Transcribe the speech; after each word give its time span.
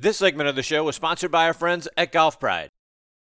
This 0.00 0.16
segment 0.16 0.48
of 0.48 0.56
the 0.56 0.62
show 0.62 0.84
was 0.84 0.96
sponsored 0.96 1.30
by 1.30 1.44
our 1.44 1.52
friends 1.52 1.86
at 1.94 2.10
Golf 2.10 2.40
Pride. 2.40 2.70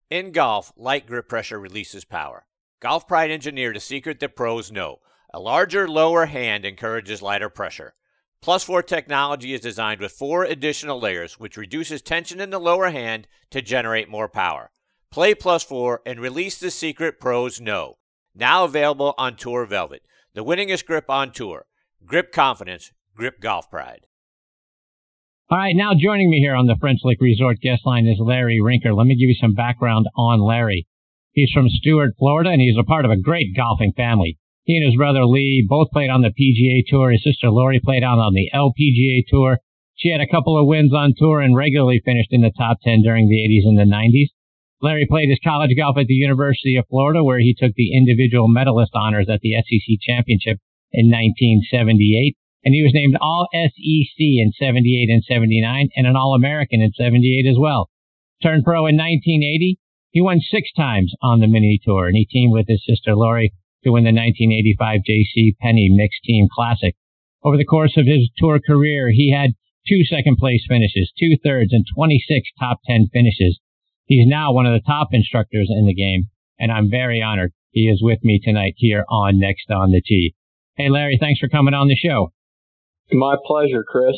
In 0.09 0.33
golf, 0.33 0.73
light 0.75 1.07
grip 1.07 1.29
pressure 1.29 1.57
releases 1.57 2.03
power. 2.03 2.45
Golf 2.81 3.07
Pride 3.07 3.31
engineered 3.31 3.77
a 3.77 3.79
secret 3.79 4.19
that 4.19 4.35
pros 4.35 4.69
know. 4.69 4.97
A 5.33 5.39
larger 5.39 5.87
lower 5.87 6.25
hand 6.25 6.65
encourages 6.65 7.21
lighter 7.21 7.47
pressure. 7.47 7.93
Plus 8.41 8.65
4 8.65 8.83
technology 8.83 9.53
is 9.53 9.61
designed 9.61 10.01
with 10.01 10.11
four 10.11 10.43
additional 10.43 10.99
layers, 10.99 11.39
which 11.39 11.55
reduces 11.55 12.01
tension 12.01 12.41
in 12.41 12.49
the 12.49 12.59
lower 12.59 12.89
hand 12.89 13.29
to 13.51 13.61
generate 13.61 14.09
more 14.09 14.27
power. 14.27 14.71
Play 15.09 15.35
Plus 15.35 15.63
4 15.63 16.01
and 16.05 16.19
release 16.19 16.57
the 16.57 16.69
secret 16.69 17.17
pros 17.17 17.61
know. 17.61 17.95
Now 18.35 18.65
available 18.65 19.15
on 19.17 19.37
Tour 19.37 19.65
Velvet, 19.65 20.03
the 20.33 20.43
winningest 20.43 20.85
grip 20.85 21.09
on 21.09 21.31
tour. 21.31 21.67
Grip 22.05 22.33
confidence, 22.33 22.91
grip 23.15 23.39
golf 23.39 23.71
pride. 23.71 24.06
All 25.49 25.57
right, 25.57 25.77
now 25.77 25.93
joining 25.95 26.29
me 26.29 26.43
here 26.43 26.59
on 26.59 26.67
the 26.67 26.75
French 26.75 26.99
Lick 27.05 27.21
Resort 27.21 27.61
guest 27.61 27.85
line 27.85 28.05
is 28.05 28.19
Larry 28.19 28.59
Rinker. 28.59 28.91
Let 28.91 29.07
me 29.07 29.15
give 29.15 29.31
you 29.31 29.39
some 29.39 29.53
background 29.53 30.05
on 30.13 30.43
Larry. 30.43 30.85
He's 31.31 31.51
from 31.53 31.69
Stuart, 31.69 32.15
Florida, 32.19 32.49
and 32.49 32.59
he's 32.59 32.75
a 32.77 32.83
part 32.83 33.05
of 33.05 33.11
a 33.11 33.21
great 33.21 33.55
golfing 33.55 33.93
family. 33.95 34.37
He 34.65 34.75
and 34.75 34.85
his 34.85 34.97
brother 34.97 35.23
Lee 35.23 35.65
both 35.65 35.87
played 35.91 36.09
on 36.09 36.19
the 36.19 36.35
PGA 36.35 36.83
Tour. 36.85 37.11
His 37.11 37.23
sister 37.23 37.49
Lori 37.49 37.79
played 37.79 38.03
out 38.03 38.19
on 38.19 38.33
the 38.33 38.51
LPGA 38.53 39.23
Tour. 39.29 39.59
She 39.95 40.11
had 40.11 40.19
a 40.19 40.27
couple 40.27 40.59
of 40.59 40.67
wins 40.67 40.93
on 40.93 41.13
tour 41.15 41.39
and 41.39 41.55
regularly 41.55 42.01
finished 42.03 42.33
in 42.33 42.41
the 42.41 42.51
top 42.51 42.79
10 42.83 43.01
during 43.01 43.29
the 43.29 43.39
80s 43.39 43.69
and 43.69 43.79
the 43.79 43.87
90s. 43.87 44.35
Larry 44.81 45.07
played 45.09 45.29
his 45.29 45.39
college 45.41 45.71
golf 45.77 45.95
at 45.97 46.07
the 46.07 46.13
University 46.13 46.75
of 46.75 46.83
Florida, 46.89 47.23
where 47.23 47.39
he 47.39 47.55
took 47.57 47.71
the 47.75 47.95
individual 47.95 48.49
medalist 48.49 48.91
honors 48.95 49.29
at 49.31 49.39
the 49.39 49.55
SEC 49.55 49.95
Championship 50.01 50.59
in 50.91 51.07
1978 51.07 52.35
and 52.67 52.75
he 52.75 52.83
was 52.83 52.91
named 52.93 53.15
All 53.21 53.47
SEC 53.53 54.19
in 54.19 54.51
78 54.59 55.07
and 55.09 55.23
79 55.23 55.87
and 55.95 56.05
an 56.05 56.17
All 56.17 56.35
American 56.35 56.81
in 56.81 56.91
78 56.91 57.47
as 57.49 57.55
well. 57.57 57.89
Turned 58.43 58.65
pro 58.65 58.87
in 58.87 58.99
1980. 58.99 59.79
He 60.11 60.19
won 60.19 60.41
six 60.41 60.67
times 60.75 61.13
on 61.23 61.39
the 61.39 61.47
mini 61.47 61.79
tour 61.81 62.07
and 62.07 62.17
he 62.17 62.27
teamed 62.29 62.51
with 62.51 62.67
his 62.67 62.83
sister 62.85 63.15
Lori 63.15 63.53
to 63.85 63.91
win 63.91 64.03
the 64.03 64.11
1985 64.11 64.99
J.C. 65.05 65.55
Penney 65.61 65.87
Mixed 65.87 66.19
Team 66.25 66.49
Classic. 66.51 66.93
Over 67.41 67.55
the 67.55 67.63
course 67.63 67.95
of 67.95 68.05
his 68.05 68.29
tour 68.35 68.59
career, 68.59 69.11
he 69.13 69.31
had 69.31 69.51
two 69.87 70.03
second 70.03 70.35
place 70.35 70.65
finishes, 70.67 71.13
two 71.17 71.37
thirds, 71.41 71.71
and 71.71 71.85
26 71.95 72.49
top 72.59 72.79
10 72.85 73.07
finishes. 73.13 73.61
He's 74.07 74.27
now 74.27 74.51
one 74.51 74.65
of 74.65 74.73
the 74.73 74.85
top 74.85 75.07
instructors 75.13 75.69
in 75.71 75.85
the 75.85 75.95
game, 75.95 76.25
and 76.59 76.69
I'm 76.69 76.91
very 76.91 77.21
honored 77.21 77.53
he 77.71 77.87
is 77.87 78.01
with 78.03 78.19
me 78.25 78.41
tonight 78.43 78.73
here 78.75 79.05
on 79.07 79.39
Next 79.39 79.71
on 79.71 79.91
the 79.91 80.01
Tee. 80.05 80.35
Hey, 80.75 80.89
Larry, 80.89 81.17
thanks 81.17 81.39
for 81.39 81.47
coming 81.47 81.73
on 81.73 81.87
the 81.87 81.95
show. 81.95 82.33
My 83.11 83.35
pleasure, 83.45 83.83
Chris. 83.87 84.15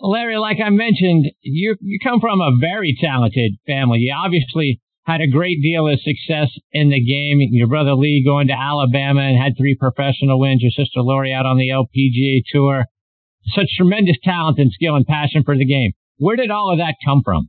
Larry, 0.00 0.36
like 0.36 0.58
I 0.64 0.70
mentioned, 0.70 1.26
you 1.40 1.76
you 1.80 1.98
come 2.02 2.20
from 2.20 2.40
a 2.40 2.56
very 2.60 2.96
talented 3.00 3.52
family. 3.66 3.98
You 4.00 4.14
obviously 4.16 4.80
had 5.06 5.20
a 5.20 5.30
great 5.30 5.62
deal 5.62 5.86
of 5.86 6.00
success 6.00 6.50
in 6.72 6.90
the 6.90 7.00
game. 7.00 7.38
Your 7.52 7.68
brother 7.68 7.94
Lee 7.94 8.24
going 8.26 8.48
to 8.48 8.58
Alabama 8.58 9.22
and 9.22 9.40
had 9.40 9.56
three 9.56 9.76
professional 9.78 10.40
wins. 10.40 10.62
Your 10.62 10.72
sister 10.72 11.00
Lori 11.00 11.32
out 11.32 11.46
on 11.46 11.56
the 11.56 11.68
LPGA 11.68 12.42
tour. 12.52 12.86
Such 13.54 13.68
tremendous 13.76 14.16
talent 14.24 14.58
and 14.58 14.72
skill 14.72 14.96
and 14.96 15.06
passion 15.06 15.44
for 15.44 15.56
the 15.56 15.64
game. 15.64 15.92
Where 16.18 16.36
did 16.36 16.50
all 16.50 16.72
of 16.72 16.78
that 16.78 16.96
come 17.04 17.22
from? 17.24 17.48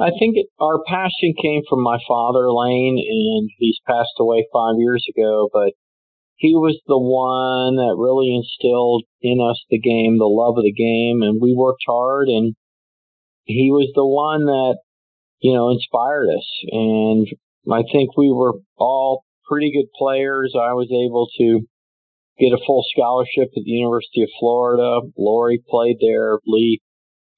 I 0.00 0.10
think 0.18 0.34
it, 0.36 0.46
our 0.58 0.80
passion 0.88 1.34
came 1.40 1.62
from 1.68 1.82
my 1.82 1.98
father, 2.08 2.50
Lane, 2.50 2.98
and 2.98 3.50
he's 3.58 3.78
passed 3.86 4.16
away 4.18 4.46
five 4.52 4.74
years 4.78 5.06
ago. 5.14 5.48
But 5.52 5.74
he 6.40 6.56
was 6.56 6.80
the 6.88 6.96
one 6.96 7.76
that 7.76 8.00
really 8.00 8.32
instilled 8.32 9.04
in 9.20 9.44
us 9.44 9.60
the 9.68 9.78
game, 9.78 10.16
the 10.16 10.24
love 10.24 10.56
of 10.56 10.64
the 10.64 10.72
game, 10.72 11.20
and 11.20 11.36
we 11.36 11.52
worked 11.52 11.84
hard 11.86 12.28
and 12.28 12.56
he 13.44 13.68
was 13.68 13.92
the 13.94 14.06
one 14.06 14.46
that, 14.46 14.78
you 15.40 15.52
know, 15.52 15.68
inspired 15.68 16.32
us. 16.32 16.48
And 16.72 17.28
I 17.70 17.84
think 17.92 18.16
we 18.16 18.32
were 18.32 18.54
all 18.78 19.24
pretty 19.44 19.70
good 19.70 19.92
players. 19.92 20.54
I 20.56 20.72
was 20.72 20.88
able 20.88 21.28
to 21.36 21.60
get 22.38 22.56
a 22.56 22.64
full 22.64 22.86
scholarship 22.88 23.52
at 23.52 23.60
the 23.60 23.76
University 23.76 24.22
of 24.22 24.30
Florida. 24.40 25.00
Lori 25.18 25.62
played 25.68 25.98
there. 26.00 26.38
Lee 26.46 26.80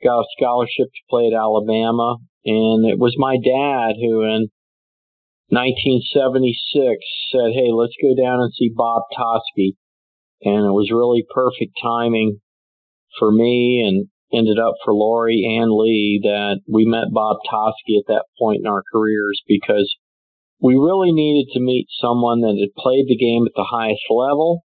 got 0.05 0.21
a 0.21 0.31
scholarship 0.39 0.87
to 0.95 1.09
play 1.11 1.27
at 1.27 1.35
Alabama. 1.35 2.19
And 2.45 2.87
it 2.87 3.01
was 3.01 3.19
my 3.19 3.35
dad 3.35 3.99
who, 3.99 4.23
in 4.23 4.49
1976 5.53 7.05
said, 7.29 7.53
Hey, 7.53 7.69
let's 7.77 7.93
go 8.01 8.17
down 8.17 8.41
and 8.41 8.49
see 8.57 8.73
Bob 8.75 9.05
Toski. 9.13 9.77
And 10.41 10.65
it 10.65 10.73
was 10.73 10.89
really 10.91 11.27
perfect 11.29 11.77
timing 11.77 12.41
for 13.19 13.31
me 13.31 13.85
and 13.87 14.09
ended 14.33 14.59
up 14.59 14.77
for 14.83 14.95
Lori 14.95 15.45
and 15.61 15.71
Lee 15.71 16.21
that 16.25 16.63
we 16.67 16.87
met 16.87 17.13
Bob 17.13 17.37
Toski 17.45 18.01
at 18.01 18.07
that 18.09 18.25
point 18.41 18.63
in 18.65 18.67
our 18.67 18.83
careers 18.91 19.43
because 19.47 19.95
we 20.59 20.75
really 20.75 21.13
needed 21.13 21.53
to 21.53 21.61
meet 21.61 21.87
someone 22.01 22.41
that 22.41 22.57
had 22.59 22.75
played 22.75 23.05
the 23.07 23.17
game 23.17 23.45
at 23.45 23.53
the 23.55 23.69
highest 23.71 24.09
level. 24.09 24.65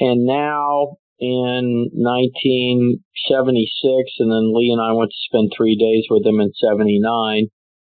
And 0.00 0.24
now 0.24 0.96
in 1.18 1.90
1976, 1.92 4.12
and 4.18 4.32
then 4.32 4.54
Lee 4.56 4.72
and 4.72 4.80
I 4.80 4.92
went 4.92 5.10
to 5.10 5.26
spend 5.28 5.52
three 5.54 5.76
days 5.76 6.06
with 6.08 6.24
him 6.24 6.40
in 6.40 6.54
79 6.54 7.50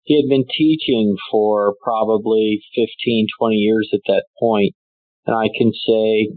he 0.07 0.15
had 0.15 0.29
been 0.29 0.45
teaching 0.47 1.17
for 1.29 1.75
probably 1.83 2.63
15, 2.73 3.27
20 3.37 3.55
years 3.57 3.89
at 3.93 3.99
that 4.07 4.23
point. 4.39 4.73
And 5.25 5.35
I 5.35 5.49
can 5.51 5.73
say 5.73 6.31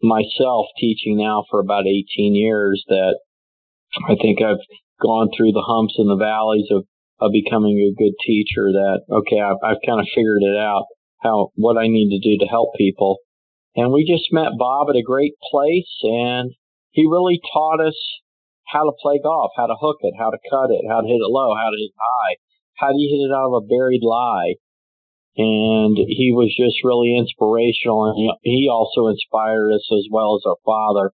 myself 0.00 0.66
teaching 0.78 1.18
now 1.18 1.42
for 1.50 1.58
about 1.58 1.88
18 1.88 2.06
years 2.36 2.84
that 2.86 3.18
I 4.08 4.14
think 4.14 4.40
I've 4.40 4.62
gone 5.02 5.30
through 5.36 5.50
the 5.50 5.66
humps 5.66 5.94
and 5.98 6.08
the 6.08 6.16
valleys 6.16 6.70
of, 6.70 6.86
of 7.18 7.32
becoming 7.32 7.74
a 7.74 7.98
good 7.98 8.14
teacher 8.24 8.70
that, 8.70 9.02
okay, 9.10 9.40
I've, 9.42 9.58
I've 9.66 9.82
kind 9.84 9.98
of 9.98 10.06
figured 10.14 10.46
it 10.46 10.56
out 10.56 10.86
how, 11.22 11.50
what 11.56 11.76
I 11.76 11.88
need 11.88 12.14
to 12.14 12.22
do 12.22 12.38
to 12.38 12.46
help 12.48 12.70
people. 12.78 13.18
And 13.74 13.92
we 13.92 14.06
just 14.06 14.30
met 14.30 14.54
Bob 14.56 14.90
at 14.90 14.96
a 14.96 15.02
great 15.02 15.34
place 15.50 15.90
and 16.02 16.52
he 16.92 17.02
really 17.10 17.40
taught 17.52 17.80
us 17.82 17.98
how 18.70 18.84
to 18.84 18.92
play 19.02 19.18
golf, 19.18 19.50
how 19.56 19.66
to 19.66 19.74
hook 19.74 19.98
it, 20.02 20.14
how 20.16 20.30
to 20.30 20.38
cut 20.48 20.70
it, 20.70 20.86
how 20.88 21.00
to 21.00 21.08
hit 21.08 21.18
it 21.18 21.34
low, 21.34 21.56
how 21.56 21.66
to 21.66 21.76
hit 21.76 21.90
it 21.90 21.98
high, 21.98 22.36
how 22.76 22.92
do 22.92 22.98
you 22.98 23.08
hit 23.08 23.30
it 23.30 23.34
out 23.34 23.52
of 23.52 23.62
a 23.62 23.66
buried 23.66 24.02
lie? 24.02 24.54
And 25.36 25.96
he 25.96 26.32
was 26.36 26.52
just 26.52 26.84
really 26.84 27.16
inspirational, 27.16 28.12
and 28.12 28.36
he, 28.42 28.68
also 28.68 29.08
inspired 29.08 29.72
us 29.72 29.88
as 29.90 30.04
well 30.10 30.36
as 30.36 30.44
our 30.44 30.60
father. 30.64 31.12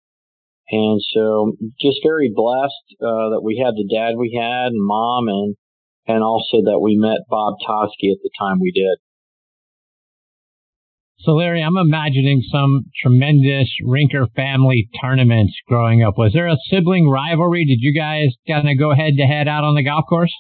And 0.71 1.01
so, 1.15 1.55
just 1.81 2.03
very 2.03 2.31
blessed 2.35 2.99
uh, 3.01 3.31
that 3.31 3.43
we 3.45 3.63
had 3.63 3.75
the 3.79 3.87
dad 3.87 4.19
we 4.19 4.35
had, 4.35 4.75
and 4.75 4.85
mom, 4.85 5.29
and 5.29 5.55
and 6.09 6.23
also 6.25 6.65
that 6.65 6.81
we 6.83 6.97
met 6.97 7.31
Bob 7.31 7.55
Toski 7.63 8.11
at 8.11 8.19
the 8.23 8.31
time 8.41 8.59
we 8.61 8.73
did. 8.73 8.99
So, 11.21 11.33
Larry, 11.33 11.63
I'm 11.63 11.77
imagining 11.77 12.43
some 12.51 12.87
tremendous 13.03 13.69
Rinker 13.85 14.27
family 14.35 14.89
tournaments 15.01 15.55
growing 15.67 16.03
up. 16.03 16.17
Was 16.17 16.33
there 16.33 16.47
a 16.47 16.57
sibling 16.71 17.09
rivalry? 17.09 17.65
Did 17.65 17.79
you 17.81 17.93
guys 17.93 18.29
kind 18.47 18.69
of 18.69 18.79
go 18.79 18.95
head 18.95 19.15
to 19.17 19.25
head 19.25 19.49
out 19.49 19.65
on 19.65 19.75
the 19.75 19.85
golf 19.85 20.05
course? 20.09 20.33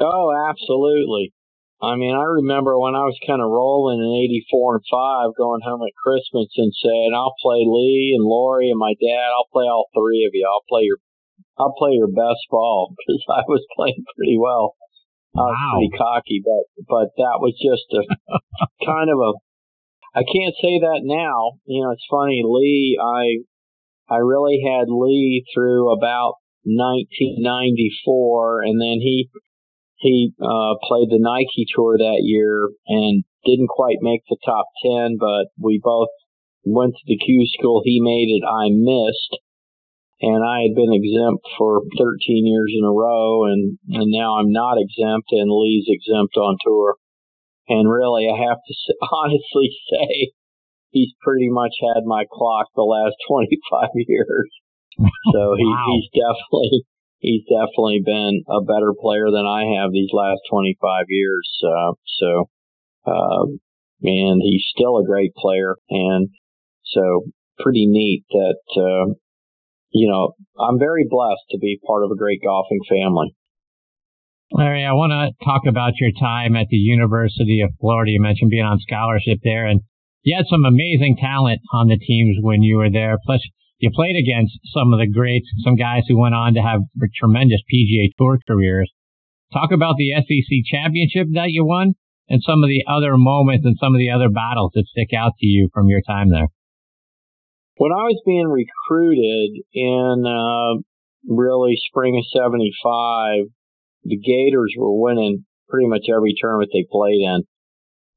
Oh, 0.00 0.32
absolutely. 0.50 1.32
I 1.80 1.94
mean, 1.94 2.10
I 2.10 2.42
remember 2.42 2.74
when 2.74 2.98
I 2.98 3.06
was 3.06 3.14
kind 3.22 3.38
of 3.38 3.54
rolling 3.54 4.02
in 4.02 4.10
84 4.50 4.82
and 4.82 4.86
5 4.90 5.38
going 5.38 5.62
home 5.62 5.86
at 5.86 5.94
Christmas 5.94 6.50
and 6.58 6.74
saying, 6.74 7.14
I'll 7.14 7.38
play 7.38 7.62
Lee 7.62 8.18
and 8.18 8.26
Lori 8.26 8.70
and 8.70 8.82
my 8.82 8.98
dad. 8.98 9.30
I'll 9.30 9.46
play 9.54 9.70
all 9.70 9.86
three 9.94 10.26
of 10.26 10.34
you. 10.34 10.42
I'll 10.42 10.66
play 10.66 10.82
your, 10.90 10.98
I'll 11.54 11.78
play 11.78 11.94
your 11.94 12.10
best 12.10 12.42
ball 12.50 12.94
because 12.98 13.22
I 13.30 13.46
was 13.46 13.62
playing 13.78 14.02
pretty 14.16 14.34
well. 14.42 14.74
I 15.38 15.46
was 15.46 15.54
wow. 15.54 15.78
pretty 15.78 15.94
cocky, 15.94 16.42
but, 16.42 16.66
but 16.90 17.14
that 17.14 17.38
was 17.38 17.54
just 17.62 17.86
a 17.94 18.02
kind 18.84 19.06
of 19.06 19.22
a, 19.22 19.38
I 20.18 20.26
can't 20.26 20.58
say 20.58 20.82
that 20.82 21.06
now. 21.06 21.62
You 21.62 21.86
know, 21.86 21.94
it's 21.94 22.10
funny. 22.10 22.42
Lee, 22.42 22.98
I, 22.98 23.46
I 24.10 24.18
really 24.18 24.66
had 24.66 24.90
Lee 24.90 25.46
through 25.54 25.94
about 25.94 26.42
1994 26.66 28.62
and 28.66 28.80
then 28.82 28.98
he, 28.98 29.30
he 29.98 30.32
uh, 30.40 30.78
played 30.86 31.10
the 31.10 31.18
Nike 31.18 31.66
Tour 31.74 31.98
that 31.98 32.22
year 32.22 32.70
and 32.86 33.24
didn't 33.44 33.68
quite 33.68 33.98
make 34.00 34.22
the 34.28 34.38
top 34.44 34.66
10, 34.82 35.18
but 35.18 35.50
we 35.58 35.80
both 35.82 36.08
went 36.64 36.94
to 36.94 37.04
the 37.06 37.18
Q 37.18 37.46
school. 37.46 37.82
He 37.84 38.00
made 38.00 38.30
it, 38.30 38.46
I 38.46 38.70
missed. 38.70 39.42
And 40.20 40.42
I 40.42 40.66
had 40.66 40.74
been 40.74 40.90
exempt 40.90 41.46
for 41.56 41.82
13 41.96 42.46
years 42.46 42.74
in 42.74 42.82
a 42.82 42.90
row, 42.90 43.46
and, 43.46 43.78
and 43.90 44.10
now 44.10 44.38
I'm 44.38 44.50
not 44.50 44.74
exempt, 44.74 45.30
and 45.30 45.46
Lee's 45.46 45.86
exempt 45.86 46.36
on 46.36 46.58
tour. 46.66 46.96
And 47.68 47.90
really, 47.90 48.26
I 48.26 48.34
have 48.34 48.58
to 48.58 48.74
honestly 49.12 49.70
say, 49.90 50.32
he's 50.90 51.12
pretty 51.22 51.50
much 51.50 51.74
had 51.94 52.02
my 52.04 52.24
clock 52.30 52.66
the 52.74 52.82
last 52.82 53.14
25 53.30 53.88
years. 53.94 54.50
So 54.98 55.54
he, 55.54 55.66
wow. 55.66 55.86
he's 55.86 56.10
definitely 56.10 56.82
he's 57.18 57.42
definitely 57.44 58.02
been 58.04 58.42
a 58.48 58.62
better 58.62 58.92
player 58.98 59.26
than 59.30 59.46
I 59.46 59.78
have 59.78 59.92
these 59.92 60.10
last 60.12 60.40
25 60.50 61.04
years. 61.08 61.48
Uh, 61.62 61.92
so, 62.18 62.50
uh, 63.06 63.44
and 64.02 64.40
he's 64.42 64.64
still 64.74 64.98
a 64.98 65.06
great 65.06 65.34
player. 65.34 65.76
And 65.90 66.28
so 66.84 67.22
pretty 67.58 67.86
neat 67.86 68.24
that, 68.30 68.62
uh, 68.76 69.14
you 69.90 70.08
know, 70.08 70.34
I'm 70.58 70.78
very 70.78 71.06
blessed 71.08 71.48
to 71.50 71.58
be 71.58 71.80
part 71.86 72.04
of 72.04 72.10
a 72.10 72.16
great 72.16 72.40
golfing 72.42 72.80
family. 72.88 73.34
Larry, 74.52 74.84
I 74.84 74.92
want 74.92 75.12
to 75.12 75.44
talk 75.44 75.62
about 75.68 75.92
your 76.00 76.12
time 76.18 76.56
at 76.56 76.68
the 76.70 76.76
University 76.76 77.60
of 77.60 77.70
Florida. 77.80 78.12
You 78.12 78.22
mentioned 78.22 78.50
being 78.50 78.64
on 78.64 78.78
scholarship 78.80 79.40
there, 79.44 79.66
and 79.66 79.80
you 80.22 80.34
had 80.34 80.46
some 80.48 80.64
amazing 80.64 81.18
talent 81.20 81.60
on 81.72 81.88
the 81.88 81.98
teams 81.98 82.38
when 82.40 82.62
you 82.62 82.78
were 82.78 82.90
there. 82.90 83.18
Plus, 83.26 83.40
you 83.78 83.90
played 83.94 84.16
against 84.16 84.58
some 84.74 84.92
of 84.92 84.98
the 84.98 85.10
greats, 85.10 85.46
some 85.64 85.76
guys 85.76 86.02
who 86.08 86.18
went 86.18 86.34
on 86.34 86.54
to 86.54 86.62
have 86.62 86.80
tremendous 87.14 87.60
PGA 87.72 88.10
Tour 88.18 88.38
careers. 88.46 88.90
Talk 89.52 89.70
about 89.72 89.94
the 89.96 90.12
SEC 90.18 90.50
championship 90.66 91.28
that 91.32 91.50
you 91.50 91.64
won 91.64 91.94
and 92.28 92.42
some 92.44 92.62
of 92.62 92.68
the 92.68 92.84
other 92.90 93.16
moments 93.16 93.64
and 93.64 93.76
some 93.80 93.94
of 93.94 93.98
the 93.98 94.10
other 94.10 94.28
battles 94.28 94.72
that 94.74 94.84
stick 94.90 95.16
out 95.16 95.32
to 95.38 95.46
you 95.46 95.68
from 95.72 95.88
your 95.88 96.02
time 96.06 96.30
there. 96.30 96.48
When 97.76 97.92
I 97.92 98.10
was 98.10 98.20
being 98.26 98.48
recruited 98.50 99.62
in 99.72 100.26
uh, 100.26 100.82
really 101.32 101.78
spring 101.88 102.18
of 102.18 102.26
75, 102.26 103.46
the 104.04 104.18
Gators 104.18 104.74
were 104.76 105.00
winning 105.00 105.46
pretty 105.68 105.86
much 105.86 106.10
every 106.10 106.34
tournament 106.36 106.70
they 106.72 106.84
played 106.90 107.22
in. 107.22 107.46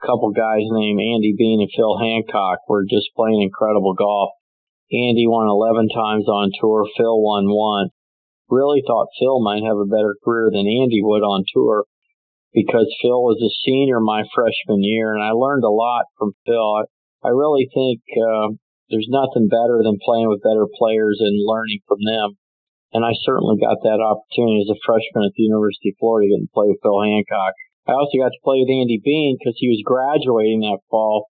A 0.01 0.05
couple 0.05 0.31
guys 0.31 0.65
named 0.65 0.99
Andy 0.99 1.35
Bean 1.37 1.61
and 1.61 1.69
Phil 1.69 1.99
Hancock 1.99 2.67
were 2.67 2.83
just 2.89 3.13
playing 3.15 3.43
incredible 3.43 3.93
golf. 3.93 4.31
Andy 4.91 5.25
won 5.27 5.47
11 5.47 5.87
times 5.89 6.27
on 6.27 6.51
tour. 6.59 6.85
Phil 6.97 7.21
won 7.21 7.47
once. 7.47 7.91
Really 8.49 8.83
thought 8.85 9.15
Phil 9.19 9.39
might 9.39 9.63
have 9.63 9.79
a 9.79 9.87
better 9.87 10.15
career 10.23 10.51
than 10.51 10.67
Andy 10.67 10.99
would 10.99 11.23
on 11.23 11.47
tour 11.47 11.85
because 12.53 12.91
Phil 13.01 13.23
was 13.23 13.39
a 13.39 13.55
senior 13.63 13.99
my 14.03 14.23
freshman 14.35 14.83
year 14.83 15.15
and 15.15 15.23
I 15.23 15.31
learned 15.31 15.63
a 15.63 15.71
lot 15.71 16.11
from 16.19 16.35
Phil. 16.45 16.83
I, 17.23 17.31
really 17.31 17.71
think, 17.71 18.03
uh, 18.19 18.51
there's 18.91 19.07
nothing 19.07 19.47
better 19.47 19.79
than 19.79 20.03
playing 20.03 20.27
with 20.27 20.43
better 20.43 20.67
players 20.67 21.23
and 21.23 21.47
learning 21.47 21.79
from 21.87 22.03
them. 22.03 22.35
And 22.91 23.07
I 23.07 23.15
certainly 23.23 23.55
got 23.55 23.79
that 23.87 24.03
opportunity 24.03 24.67
as 24.67 24.75
a 24.75 24.83
freshman 24.83 25.23
at 25.23 25.31
the 25.39 25.47
University 25.47 25.95
of 25.95 25.99
Florida 26.03 26.27
getting 26.27 26.51
to 26.51 26.53
play 26.53 26.67
with 26.67 26.83
Phil 26.83 26.99
Hancock. 26.99 27.55
I 27.87 27.95
also 27.95 28.19
got 28.19 28.35
to 28.35 28.43
play 28.43 28.59
with 28.59 28.67
Andy 28.67 28.99
Bean 28.99 29.39
because 29.39 29.55
he 29.55 29.71
was 29.71 29.79
graduating 29.87 30.67
that 30.67 30.83
fall 30.91 31.31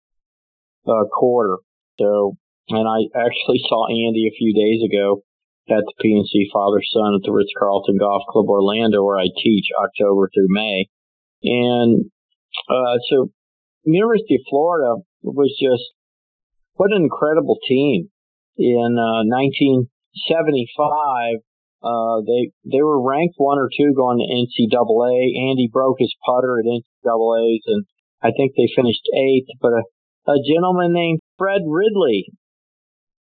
uh, 0.83 1.07
quarter. 1.15 1.63
So, 2.03 2.35
and 2.69 2.89
I 2.89 3.05
actually 3.13 3.61
saw 3.69 3.87
Andy 3.89 4.27
a 4.27 4.33
few 4.37 4.55
days 4.55 4.83
ago 4.85 5.23
at 5.69 5.85
the 5.85 5.93
PNC 6.01 6.51
Father 6.53 6.81
Son 6.93 7.15
at 7.15 7.23
the 7.25 7.33
Ritz 7.33 7.53
Carlton 7.59 7.97
Golf 7.99 8.23
Club 8.29 8.49
Orlando, 8.49 9.05
where 9.05 9.19
I 9.19 9.29
teach 9.43 9.67
October 9.77 10.31
through 10.33 10.49
May. 10.49 10.87
And 11.43 12.11
uh, 12.69 12.99
so, 13.11 13.31
University 13.85 14.37
of 14.37 14.43
Florida 14.49 15.03
was 15.23 15.55
just 15.61 15.93
what 16.75 16.93
an 16.93 17.03
incredible 17.03 17.59
team. 17.69 18.09
In 18.57 18.97
uh, 18.97 19.25
1975, 19.29 21.37
uh, 21.83 22.23
they 22.25 22.53
they 22.65 22.81
were 22.81 23.03
ranked 23.03 23.35
one 23.37 23.59
or 23.59 23.69
two 23.69 23.93
going 23.95 24.19
to 24.19 24.25
NCAA. 24.25 25.37
Andy 25.51 25.69
broke 25.71 25.99
his 25.99 26.15
putter 26.25 26.61
at 26.61 26.65
NCAA's, 26.65 27.65
and 27.67 27.85
I 28.23 28.31
think 28.33 28.55
they 28.57 28.69
finished 28.75 29.07
eighth. 29.13 29.49
But 29.61 29.73
a, 29.73 29.83
a 30.33 30.41
gentleman 30.49 30.95
named 30.95 31.21
Fred 31.37 31.61
Ridley 31.67 32.33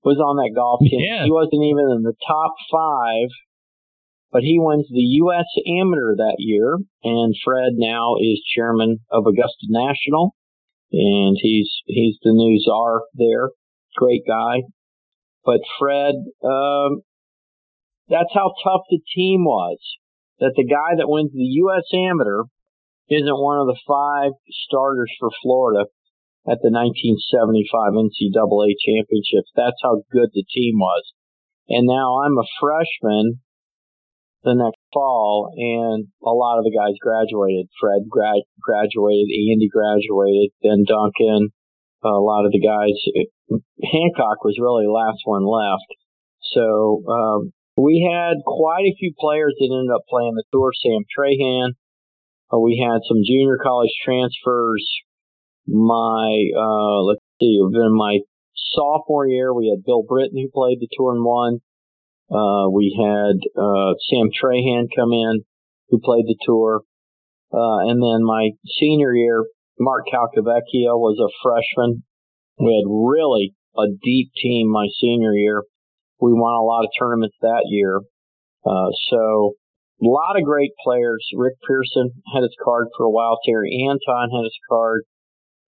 was 0.03 0.17
on 0.17 0.37
that 0.37 0.55
golf 0.55 0.79
team. 0.81 0.99
Yeah. 0.99 1.25
He 1.25 1.31
wasn't 1.31 1.63
even 1.63 1.91
in 1.97 2.03
the 2.03 2.15
top 2.25 2.53
five, 2.71 3.29
but 4.31 4.43
he 4.43 4.57
wins 4.59 4.87
the 4.89 5.07
U.S. 5.25 5.47
Amateur 5.67 6.15
that 6.15 6.35
year, 6.37 6.77
and 7.03 7.35
Fred 7.43 7.73
now 7.75 8.15
is 8.19 8.41
chairman 8.55 8.99
of 9.11 9.25
Augusta 9.25 9.67
National 9.69 10.35
and 10.91 11.37
he's 11.39 11.69
he's 11.85 12.17
the 12.23 12.31
new 12.31 12.59
czar 12.63 13.03
there. 13.13 13.49
Great 13.95 14.23
guy, 14.27 14.61
but 15.43 15.59
Fred, 15.79 16.15
um, 16.43 17.01
that's 18.09 18.33
how 18.33 18.53
tough 18.63 18.81
the 18.89 18.99
team 19.15 19.43
was. 19.43 19.79
That 20.39 20.53
the 20.55 20.67
guy 20.67 20.95
that 20.97 21.09
wins 21.09 21.31
the 21.33 21.49
U.S. 21.65 21.83
Amateur 21.93 22.43
isn't 23.09 23.41
one 23.41 23.57
of 23.57 23.65
the 23.65 23.79
five 23.87 24.31
starters 24.51 25.11
for 25.19 25.29
Florida 25.41 25.85
at 26.47 26.63
the 26.63 26.71
1975 26.71 27.93
NCAA 27.93 28.79
championships. 28.79 29.51
That's 29.55 29.79
how 29.83 30.03
good 30.11 30.31
the 30.33 30.47
team 30.47 30.79
was. 30.79 31.03
And 31.67 31.85
now 31.85 32.23
I'm 32.23 32.39
a 32.39 32.47
freshman 32.59 33.43
the 34.47 34.55
next 34.55 34.79
fall, 34.93 35.51
and 35.51 36.07
a 36.23 36.31
lot 36.31 36.57
of 36.57 36.63
the 36.63 36.71
guys 36.71 36.95
graduated. 37.03 37.67
Fred 37.79 38.07
grad- 38.07 38.47
graduated, 38.63 39.27
Andy 39.27 39.67
graduated, 39.67 40.55
then 40.63 40.87
Duncan, 40.87 41.51
a 42.03 42.21
lot 42.23 42.45
of 42.45 42.55
the 42.55 42.63
guys. 42.63 42.95
Hancock 43.83 44.43
was 44.47 44.55
really 44.55 44.85
the 44.85 44.95
last 44.95 45.19
one 45.25 45.43
left. 45.43 45.91
So 46.55 47.03
um, 47.11 47.51
we 47.75 48.07
had 48.07 48.39
quite 48.45 48.87
a 48.87 48.95
few 48.97 49.11
players 49.19 49.55
that 49.59 49.67
ended 49.67 49.93
up 49.93 50.07
playing 50.07 50.35
the 50.35 50.47
tour. 50.51 50.71
Sam 50.71 51.03
Trahan. 51.11 51.75
Uh, 52.47 52.59
we 52.59 52.79
had 52.79 53.03
some 53.03 53.19
junior 53.27 53.59
college 53.61 53.91
transfers. 54.05 54.87
My 55.67 56.49
uh, 56.57 57.01
let's 57.03 57.21
see, 57.41 57.59
in 57.61 57.95
my 57.95 58.19
sophomore 58.73 59.27
year, 59.27 59.53
we 59.53 59.69
had 59.69 59.85
Bill 59.85 60.03
Britton 60.07 60.37
who 60.37 60.49
played 60.53 60.79
the 60.79 60.87
tour 60.97 61.13
and 61.13 61.23
won. 61.23 61.59
Uh, 62.29 62.69
we 62.69 62.95
had 62.95 63.37
uh, 63.55 63.93
Sam 64.09 64.27
Trahan 64.31 64.87
come 64.95 65.11
in, 65.11 65.43
who 65.89 65.99
played 65.99 66.25
the 66.25 66.37
tour. 66.45 66.81
Uh, 67.53 67.87
and 67.87 68.03
then 68.03 68.25
my 68.25 68.51
senior 68.79 69.13
year, 69.13 69.45
Mark 69.79 70.05
Calcavecchia 70.11 70.91
was 70.95 71.17
a 71.19 71.31
freshman. 71.41 72.03
We 72.59 72.75
had 72.75 72.89
really 72.89 73.55
a 73.77 73.87
deep 74.03 74.31
team 74.41 74.69
my 74.69 74.87
senior 74.99 75.33
year. 75.33 75.63
We 76.19 76.33
won 76.33 76.55
a 76.55 76.63
lot 76.63 76.83
of 76.83 76.89
tournaments 76.99 77.35
that 77.41 77.63
year. 77.67 78.01
Uh, 78.65 78.89
so 79.09 79.53
a 80.01 80.07
lot 80.07 80.37
of 80.37 80.43
great 80.43 80.71
players. 80.83 81.25
Rick 81.35 81.55
Pearson 81.67 82.11
had 82.33 82.43
his 82.43 82.55
card 82.63 82.87
for 82.97 83.05
a 83.05 83.11
while. 83.11 83.37
Terry 83.45 83.87
Anton 83.87 84.29
had 84.31 84.43
his 84.43 84.57
card. 84.69 85.03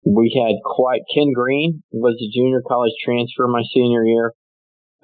We 0.05 0.31
had 0.35 0.55
quite 0.63 1.01
Ken 1.13 1.31
Green 1.33 1.83
was 1.91 2.15
a 2.15 2.31
junior 2.33 2.61
college 2.65 2.94
transfer 3.03 3.47
my 3.47 3.63
senior 3.73 4.05
year 4.05 4.33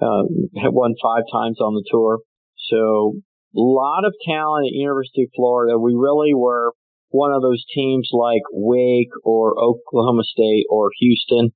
uh, 0.00 0.22
won 0.70 0.94
five 1.02 1.24
times 1.32 1.60
on 1.60 1.74
the 1.74 1.84
tour. 1.90 2.20
So 2.70 3.14
a 3.56 3.60
lot 3.60 4.04
of 4.04 4.14
talent 4.26 4.66
at 4.66 4.72
University 4.72 5.24
of 5.24 5.30
Florida. 5.36 5.78
We 5.78 5.94
really 5.94 6.34
were 6.34 6.72
one 7.10 7.32
of 7.32 7.42
those 7.42 7.64
teams 7.74 8.08
like 8.12 8.42
Wake 8.50 9.12
or 9.22 9.54
Oklahoma 9.58 10.24
State 10.24 10.66
or 10.68 10.90
Houston. 10.98 11.50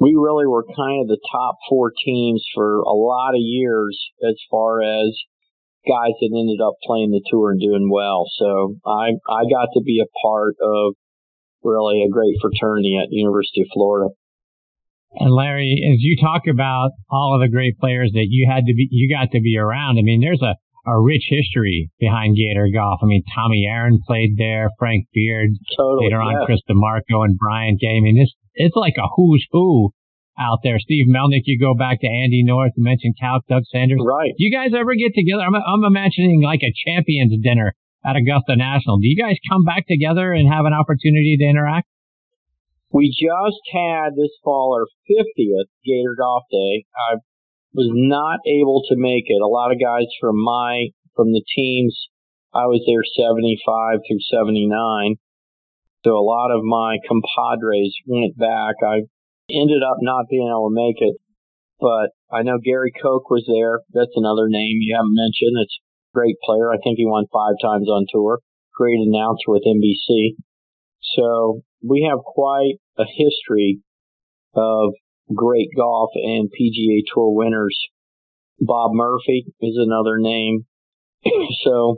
We 0.00 0.14
really 0.16 0.46
were 0.46 0.64
kind 0.64 1.02
of 1.02 1.08
the 1.08 1.20
top 1.30 1.56
four 1.68 1.92
teams 2.04 2.44
for 2.54 2.80
a 2.80 2.92
lot 2.92 3.34
of 3.34 3.40
years 3.40 3.96
as 4.28 4.34
far 4.50 4.82
as 4.82 5.16
guys 5.86 6.14
that 6.20 6.34
ended 6.34 6.60
up 6.60 6.74
playing 6.82 7.10
the 7.10 7.22
tour 7.30 7.52
and 7.52 7.60
doing 7.60 7.88
well. 7.90 8.26
So 8.38 8.76
I 8.84 9.14
I 9.30 9.42
got 9.50 9.68
to 9.74 9.82
be 9.84 10.02
a 10.02 10.10
part 10.26 10.54
of 10.60 10.94
really 11.64 12.02
a 12.02 12.10
great 12.10 12.36
fraternity 12.40 12.98
at 13.02 13.08
University 13.10 13.62
of 13.62 13.68
Florida. 13.72 14.10
And 15.14 15.34
Larry, 15.34 15.76
as 15.92 16.00
you 16.00 16.16
talk 16.16 16.42
about 16.48 16.92
all 17.10 17.34
of 17.34 17.40
the 17.42 17.52
great 17.52 17.78
players 17.78 18.10
that 18.14 18.28
you 18.30 18.48
had 18.48 18.64
to 18.64 18.74
be, 18.74 18.88
you 18.90 19.12
got 19.12 19.30
to 19.32 19.40
be 19.40 19.58
around. 19.58 19.98
I 19.98 20.02
mean, 20.02 20.20
there's 20.20 20.40
a, 20.40 20.56
a 20.88 21.00
rich 21.00 21.28
history 21.28 21.90
behind 22.00 22.36
Gator 22.36 22.68
Golf. 22.72 23.00
I 23.02 23.06
mean, 23.06 23.22
Tommy 23.34 23.66
Aaron 23.68 24.00
played 24.06 24.38
there, 24.38 24.70
Frank 24.78 25.06
Beard, 25.12 25.50
totally, 25.76 26.06
later 26.06 26.20
on 26.20 26.32
yeah. 26.40 26.46
Chris 26.46 26.60
DiMarco 26.68 27.24
and 27.24 27.36
Brian 27.36 27.76
Gay. 27.78 27.98
I 27.98 28.00
mean, 28.00 28.18
this, 28.18 28.32
it's 28.54 28.76
like 28.76 28.94
a 28.96 29.08
who's 29.14 29.44
who 29.52 29.90
out 30.38 30.60
there. 30.64 30.78
Steve 30.78 31.06
Melnyk, 31.08 31.44
you 31.44 31.60
go 31.60 31.74
back 31.74 32.00
to 32.00 32.08
Andy 32.08 32.42
North, 32.42 32.72
you 32.76 32.82
mentioned 32.82 33.16
Cal, 33.20 33.40
Doug 33.48 33.64
Sanders. 33.70 34.00
Right. 34.02 34.32
Do 34.36 34.44
you 34.44 34.50
guys 34.50 34.70
ever 34.72 34.94
get 34.94 35.12
together? 35.14 35.42
I'm, 35.42 35.54
I'm 35.54 35.84
imagining 35.84 36.40
like 36.42 36.60
a 36.62 36.72
champions 36.72 37.34
dinner 37.42 37.74
at 38.04 38.16
Augusta 38.16 38.56
National. 38.56 38.98
Do 38.98 39.06
you 39.06 39.16
guys 39.16 39.36
come 39.48 39.64
back 39.64 39.86
together 39.86 40.32
and 40.32 40.50
have 40.50 40.66
an 40.66 40.74
opportunity 40.74 41.36
to 41.38 41.44
interact? 41.44 41.88
We 42.92 43.08
just 43.08 43.62
had 43.72 44.12
this 44.14 44.34
fall 44.44 44.76
our 44.76 44.86
50th 45.08 45.70
Gator 45.84 46.16
Golf 46.18 46.44
Day. 46.50 46.84
I 46.92 47.16
was 47.72 47.88
not 47.88 48.40
able 48.46 48.82
to 48.90 48.96
make 48.96 49.24
it. 49.26 49.40
A 49.40 49.48
lot 49.48 49.72
of 49.72 49.80
guys 49.80 50.06
from 50.20 50.36
my, 50.36 50.88
from 51.16 51.32
the 51.32 51.42
teams, 51.56 51.96
I 52.52 52.66
was 52.68 52.84
there 52.84 53.00
75 53.00 54.04
through 54.04 54.20
79. 54.28 55.16
So 56.04 56.18
a 56.18 56.20
lot 56.20 56.50
of 56.50 56.64
my 56.64 56.98
compadres 57.08 57.96
went 58.06 58.36
back. 58.36 58.76
I 58.84 59.08
ended 59.48 59.82
up 59.82 59.96
not 60.02 60.26
being 60.28 60.50
able 60.50 60.68
to 60.68 60.76
make 60.76 61.00
it, 61.00 61.16
but 61.80 62.12
I 62.28 62.42
know 62.42 62.58
Gary 62.58 62.92
Koch 62.92 63.30
was 63.30 63.48
there. 63.48 63.80
That's 63.94 64.12
another 64.16 64.48
name 64.48 64.82
you 64.82 64.94
haven't 64.94 65.16
mentioned. 65.16 65.56
It's 65.64 65.78
great 66.14 66.36
player. 66.44 66.70
I 66.70 66.78
think 66.82 66.98
he 66.98 67.06
won 67.06 67.24
five 67.32 67.54
times 67.60 67.88
on 67.88 68.06
tour. 68.12 68.40
Great 68.74 68.98
announcer 69.00 69.48
with 69.48 69.62
NBC. 69.66 70.36
So 71.16 71.62
we 71.82 72.08
have 72.08 72.20
quite 72.24 72.76
a 72.98 73.04
history 73.04 73.80
of 74.54 74.92
great 75.34 75.68
golf 75.76 76.10
and 76.14 76.48
PGA 76.48 77.02
Tour 77.12 77.34
winners. 77.34 77.76
Bob 78.60 78.92
Murphy 78.94 79.46
is 79.60 79.76
another 79.76 80.18
name. 80.18 80.66
so, 81.64 81.96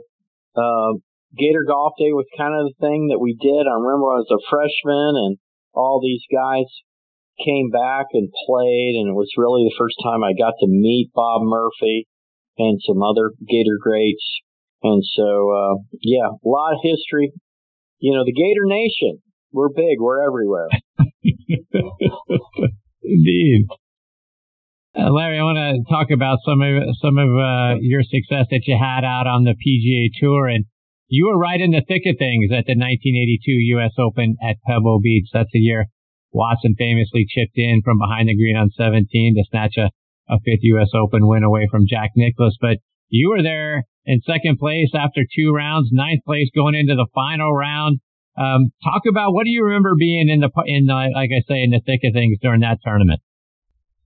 uh, 0.55 0.93
Gator 1.37 1.65
Golf 1.67 1.93
Day 1.99 2.15
was 2.15 2.25
kind 2.37 2.55
of 2.55 2.71
the 2.71 2.79
thing 2.79 3.09
that 3.11 3.19
we 3.19 3.35
did. 3.35 3.67
I 3.67 3.75
remember 3.75 4.07
I 4.07 4.23
was 4.23 4.31
a 4.31 4.47
freshman 4.49 5.19
and 5.19 5.37
all 5.73 5.99
these 5.99 6.23
guys 6.31 6.65
came 7.43 7.69
back 7.69 8.07
and 8.13 8.31
played, 8.47 8.95
and 8.95 9.11
it 9.11 9.17
was 9.17 9.27
really 9.35 9.67
the 9.67 9.75
first 9.77 9.99
time 10.01 10.23
I 10.23 10.31
got 10.31 10.55
to 10.63 10.67
meet 10.67 11.11
Bob 11.13 11.41
Murphy 11.43 12.07
and 12.57 12.79
some 12.85 13.01
other 13.03 13.31
Gator 13.47 13.77
greats. 13.79 14.23
And 14.83 15.03
so, 15.15 15.51
uh, 15.51 15.75
yeah, 16.01 16.27
a 16.27 16.47
lot 16.47 16.73
of 16.73 16.79
history. 16.83 17.31
You 17.99 18.13
know, 18.13 18.23
the 18.25 18.33
Gator 18.33 18.65
Nation, 18.65 19.21
we're 19.51 19.69
big, 19.69 19.99
we're 19.99 20.21
everywhere. 20.21 20.67
Indeed. 23.03 23.67
Uh, 24.97 25.11
Larry, 25.11 25.39
I 25.39 25.43
want 25.43 25.57
to 25.57 25.83
talk 25.91 26.07
about 26.11 26.39
some 26.45 26.61
of 26.61 26.95
some 27.01 27.17
of 27.17 27.27
uh, 27.27 27.75
your 27.81 28.01
success 28.03 28.47
that 28.51 28.61
you 28.65 28.77
had 28.79 29.03
out 29.03 29.27
on 29.27 29.43
the 29.43 29.55
PGA 29.55 30.09
Tour, 30.21 30.47
and 30.47 30.65
you 31.07 31.27
were 31.27 31.37
right 31.37 31.59
in 31.59 31.71
the 31.71 31.83
thick 31.85 32.03
of 32.05 32.15
things 32.17 32.51
at 32.51 32.65
the 32.65 32.79
1982 32.79 33.51
U.S. 33.75 33.91
Open 33.99 34.37
at 34.41 34.55
Pebble 34.65 35.01
Beach. 35.01 35.27
That's 35.33 35.49
the 35.51 35.59
year 35.59 35.87
Watson 36.35 36.75
famously 36.77 37.25
chipped 37.27 37.57
in 37.57 37.81
from 37.81 37.97
behind 37.97 38.27
the 38.27 38.35
green 38.35 38.57
on 38.57 38.69
17 38.69 39.07
to 39.35 39.43
snatch 39.49 39.77
a, 39.77 39.89
a 40.29 40.37
fifth 40.39 40.63
U.S. 40.75 40.89
Open 40.95 41.27
win 41.27 41.43
away 41.43 41.67
from 41.69 41.85
Jack 41.87 42.11
Nicklaus. 42.15 42.57
But 42.59 42.77
you 43.09 43.29
were 43.29 43.43
there 43.43 43.85
in 44.05 44.21
second 44.21 44.57
place 44.57 44.91
after 44.95 45.21
two 45.23 45.53
rounds, 45.53 45.89
ninth 45.91 46.23
place 46.25 46.49
going 46.55 46.75
into 46.75 46.95
the 46.95 47.07
final 47.13 47.53
round. 47.53 47.99
Um, 48.37 48.71
talk 48.83 49.03
about 49.09 49.33
what 49.33 49.45
do 49.45 49.51
you 49.51 49.63
remember 49.63 49.93
being 49.97 50.27
in 50.29 50.41
the 50.41 50.51
in 50.65 50.85
the, 50.85 51.11
like 51.15 51.31
I 51.31 51.41
say 51.47 51.63
in 51.63 51.71
the 51.71 51.81
thick 51.85 52.01
of 52.03 52.13
things 52.13 52.37
during 52.41 52.61
that 52.61 52.79
tournament. 52.83 53.21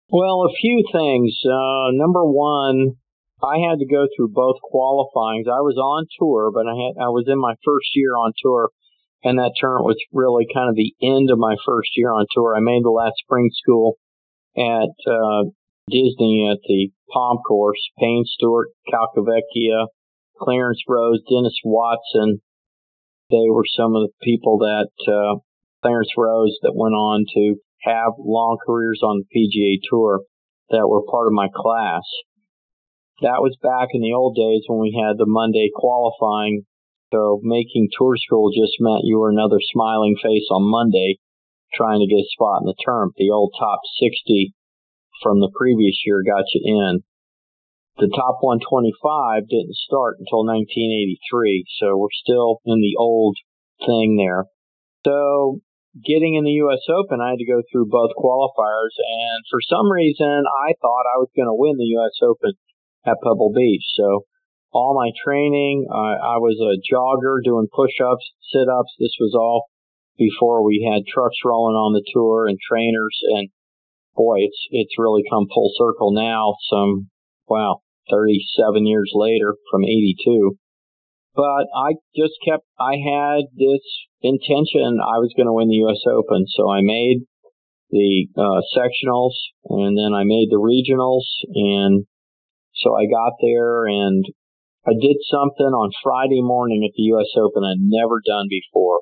Well, 0.08 0.48
a 0.48 0.54
few 0.60 0.84
things. 0.92 1.34
Uh, 1.44 1.92
number 1.92 2.24
one, 2.24 2.96
I 3.42 3.58
had 3.58 3.80
to 3.80 3.86
go 3.86 4.06
through 4.16 4.32
both 4.32 4.56
qualifyings. 4.62 5.46
I 5.48 5.60
was 5.60 5.76
on 5.76 6.06
tour, 6.18 6.50
but 6.54 6.64
I 6.66 6.72
had 6.72 6.94
I 7.04 7.10
was 7.12 7.26
in 7.28 7.38
my 7.38 7.54
first 7.64 7.90
year 7.94 8.16
on 8.16 8.32
tour 8.40 8.70
and 9.24 9.38
that 9.38 9.56
tournament 9.58 9.86
was 9.86 9.96
really 10.12 10.46
kind 10.52 10.68
of 10.68 10.76
the 10.76 10.92
end 11.00 11.30
of 11.32 11.38
my 11.38 11.56
first 11.64 11.96
year 11.96 12.12
on 12.12 12.26
tour. 12.32 12.54
I 12.54 12.60
made 12.60 12.84
the 12.84 12.92
last 12.92 13.16
spring 13.24 13.48
school 13.52 13.96
at 14.56 14.94
uh, 15.08 15.48
Disney 15.88 16.48
at 16.50 16.58
the 16.66 16.90
Palm 17.12 17.38
Course. 17.46 17.80
Payne 17.98 18.24
Stewart, 18.26 18.68
Calcavecchia, 18.92 19.86
Clarence 20.38 20.82
Rose, 20.88 21.20
Dennis 21.28 21.58
Watson. 21.64 22.40
They 23.30 23.48
were 23.50 23.64
some 23.76 23.94
of 23.94 24.02
the 24.02 24.12
people 24.22 24.58
that 24.58 24.90
uh, 25.06 25.40
Clarence 25.82 26.12
Rose 26.16 26.56
that 26.62 26.74
went 26.74 26.94
on 26.94 27.24
to 27.34 27.56
have 27.82 28.12
long 28.18 28.58
careers 28.66 29.00
on 29.02 29.22
the 29.22 29.28
PGA 29.28 29.80
Tour 29.90 30.20
that 30.70 30.88
were 30.88 31.02
part 31.10 31.26
of 31.26 31.32
my 31.32 31.48
class. 31.54 32.02
That 33.22 33.40
was 33.40 33.56
back 33.62 33.88
in 33.92 34.00
the 34.00 34.12
old 34.12 34.36
days 34.36 34.64
when 34.66 34.80
we 34.80 34.98
had 34.98 35.18
the 35.18 35.26
Monday 35.26 35.70
qualifying 35.74 36.64
so 37.14 37.38
making 37.44 37.88
tour 37.96 38.16
school 38.16 38.50
just 38.50 38.74
meant 38.80 39.06
you 39.06 39.20
were 39.20 39.30
another 39.30 39.60
smiling 39.60 40.16
face 40.20 40.50
on 40.50 40.68
Monday 40.68 41.18
trying 41.72 42.00
to 42.00 42.10
get 42.10 42.26
a 42.26 42.34
spot 42.34 42.62
in 42.62 42.66
the 42.66 42.74
tournament. 42.84 43.14
The 43.16 43.30
old 43.30 43.54
top 43.56 43.80
60 44.02 44.52
from 45.22 45.40
the 45.40 45.52
previous 45.54 46.00
year 46.06 46.22
got 46.22 46.44
you 46.54 46.62
in. 46.64 47.02
The 47.96 48.10
top 48.10 48.38
125 48.42 49.46
didn't 49.46 49.76
start 49.86 50.18
until 50.18 50.42
1983, 50.46 51.64
so 51.78 51.96
we're 51.96 52.10
still 52.10 52.58
in 52.66 52.80
the 52.82 52.98
old 52.98 53.36
thing 53.86 54.18
there. 54.18 54.50
So 55.06 55.60
getting 56.02 56.34
in 56.34 56.42
the 56.42 56.58
U.S. 56.66 56.82
Open, 56.90 57.22
I 57.22 57.30
had 57.30 57.38
to 57.38 57.46
go 57.46 57.62
through 57.70 57.86
both 57.86 58.18
qualifiers, 58.18 58.94
and 58.98 59.38
for 59.46 59.62
some 59.62 59.86
reason, 59.92 60.42
I 60.42 60.74
thought 60.82 61.06
I 61.06 61.22
was 61.22 61.30
going 61.36 61.46
to 61.46 61.54
win 61.54 61.78
the 61.78 61.94
U.S. 62.02 62.18
Open 62.22 62.58
at 63.06 63.22
Pebble 63.22 63.52
Beach. 63.54 63.86
So 63.94 64.26
all 64.74 64.92
my 64.92 65.10
training. 65.24 65.86
I, 65.88 66.34
I 66.34 66.36
was 66.42 66.58
a 66.58 66.82
jogger 66.82 67.38
doing 67.42 67.68
push-ups, 67.72 68.26
sit-ups. 68.52 68.92
This 68.98 69.14
was 69.20 69.32
all 69.38 69.70
before 70.18 70.66
we 70.66 70.82
had 70.82 71.06
trucks 71.06 71.38
rolling 71.44 71.78
on 71.78 71.94
the 71.94 72.04
tour 72.12 72.46
and 72.48 72.58
trainers. 72.58 73.16
And 73.22 73.48
boy, 74.16 74.38
it's 74.40 74.66
it's 74.70 74.98
really 74.98 75.22
come 75.30 75.46
full 75.52 75.72
circle 75.76 76.12
now. 76.12 76.56
Some 76.70 77.10
wow, 77.48 77.82
37 78.10 78.86
years 78.86 79.10
later 79.14 79.54
from 79.70 79.84
82. 79.84 80.56
But 81.34 81.66
I 81.74 81.94
just 82.16 82.34
kept. 82.46 82.64
I 82.78 82.94
had 82.96 83.50
this 83.56 83.82
intention. 84.22 85.00
I 85.02 85.18
was 85.18 85.34
going 85.36 85.46
to 85.46 85.52
win 85.52 85.68
the 85.68 85.82
U.S. 85.86 86.02
Open, 86.06 86.46
so 86.46 86.70
I 86.70 86.80
made 86.80 87.26
the 87.90 88.26
uh, 88.36 88.62
sectionals, 88.76 89.34
and 89.68 89.98
then 89.98 90.14
I 90.14 90.22
made 90.24 90.48
the 90.50 90.62
regionals, 90.62 91.26
and 91.54 92.06
so 92.74 92.94
I 92.94 93.06
got 93.06 93.34
there 93.40 93.86
and 93.86 94.24
I 94.86 94.92
did 95.00 95.16
something 95.30 95.72
on 95.72 95.90
Friday 96.02 96.42
morning 96.42 96.84
at 96.84 96.92
the 96.94 97.08
U.S. 97.14 97.32
Open 97.38 97.64
I'd 97.64 97.80
never 97.80 98.20
done 98.20 98.46
before. 98.50 99.00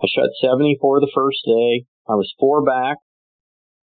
I 0.00 0.06
shot 0.08 0.30
74 0.40 1.00
the 1.00 1.12
first 1.14 1.40
day. 1.44 1.84
I 2.08 2.14
was 2.14 2.32
four 2.38 2.64
back. 2.64 2.96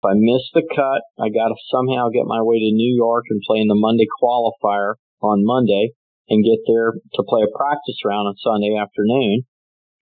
If 0.03 0.12
I 0.12 0.19
missed 0.19 0.51
the 0.53 0.67
cut, 0.67 1.07
I 1.15 1.29
got 1.29 1.48
to 1.48 1.55
somehow 1.72 2.10
get 2.10 2.27
my 2.27 2.41
way 2.41 2.60
to 2.60 2.75
New 2.75 2.93
York 2.93 3.24
and 3.29 3.39
play 3.48 3.60
in 3.60 3.69
the 3.72 3.79
Monday 3.79 4.05
qualifier 4.19 4.95
on 5.22 5.45
Monday 5.45 5.91
and 6.27 6.43
get 6.43 6.60
there 6.67 6.91
to 6.91 7.24
play 7.24 7.39
a 7.39 7.57
practice 7.57 8.03
round 8.03 8.27
on 8.27 8.36
Sunday 8.36 8.75
afternoon 8.75 9.43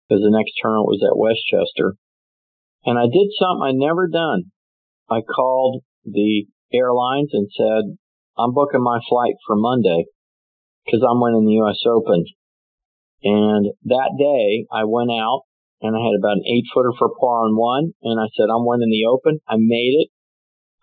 because 0.05 0.21
the 0.21 0.29
next 0.29 0.53
tournament 0.61 0.93
was 0.93 1.01
at 1.01 1.17
Westchester. 1.17 1.97
And 2.85 2.99
I 2.99 3.09
did 3.09 3.33
something 3.33 3.65
I'd 3.65 3.81
never 3.81 4.07
done. 4.07 4.53
I 5.09 5.21
called 5.21 5.81
the 6.05 6.45
airlines 6.71 7.33
and 7.33 7.49
said, 7.49 7.97
I'm 8.37 8.53
booking 8.53 8.83
my 8.83 8.99
flight 9.09 9.41
for 9.47 9.55
Monday 9.55 10.05
because 10.85 11.01
I'm 11.01 11.19
winning 11.19 11.45
the 11.45 11.65
U.S. 11.65 11.81
Open. 11.89 12.25
And 13.23 13.73
that 13.85 14.13
day 14.19 14.67
I 14.71 14.85
went 14.85 15.09
out 15.09 15.48
and 15.81 15.95
I 15.95 15.99
had 15.99 16.17
about 16.19 16.37
an 16.37 16.47
eight 16.47 16.65
footer 16.73 16.91
for 16.97 17.09
par 17.19 17.45
on 17.45 17.55
one 17.55 17.93
and 18.03 18.19
I 18.19 18.27
said, 18.35 18.51
I'm 18.51 18.65
winning 18.65 18.91
the 18.91 19.07
Open. 19.07 19.39
I 19.47 19.55
made 19.57 19.95
it. 19.95 20.09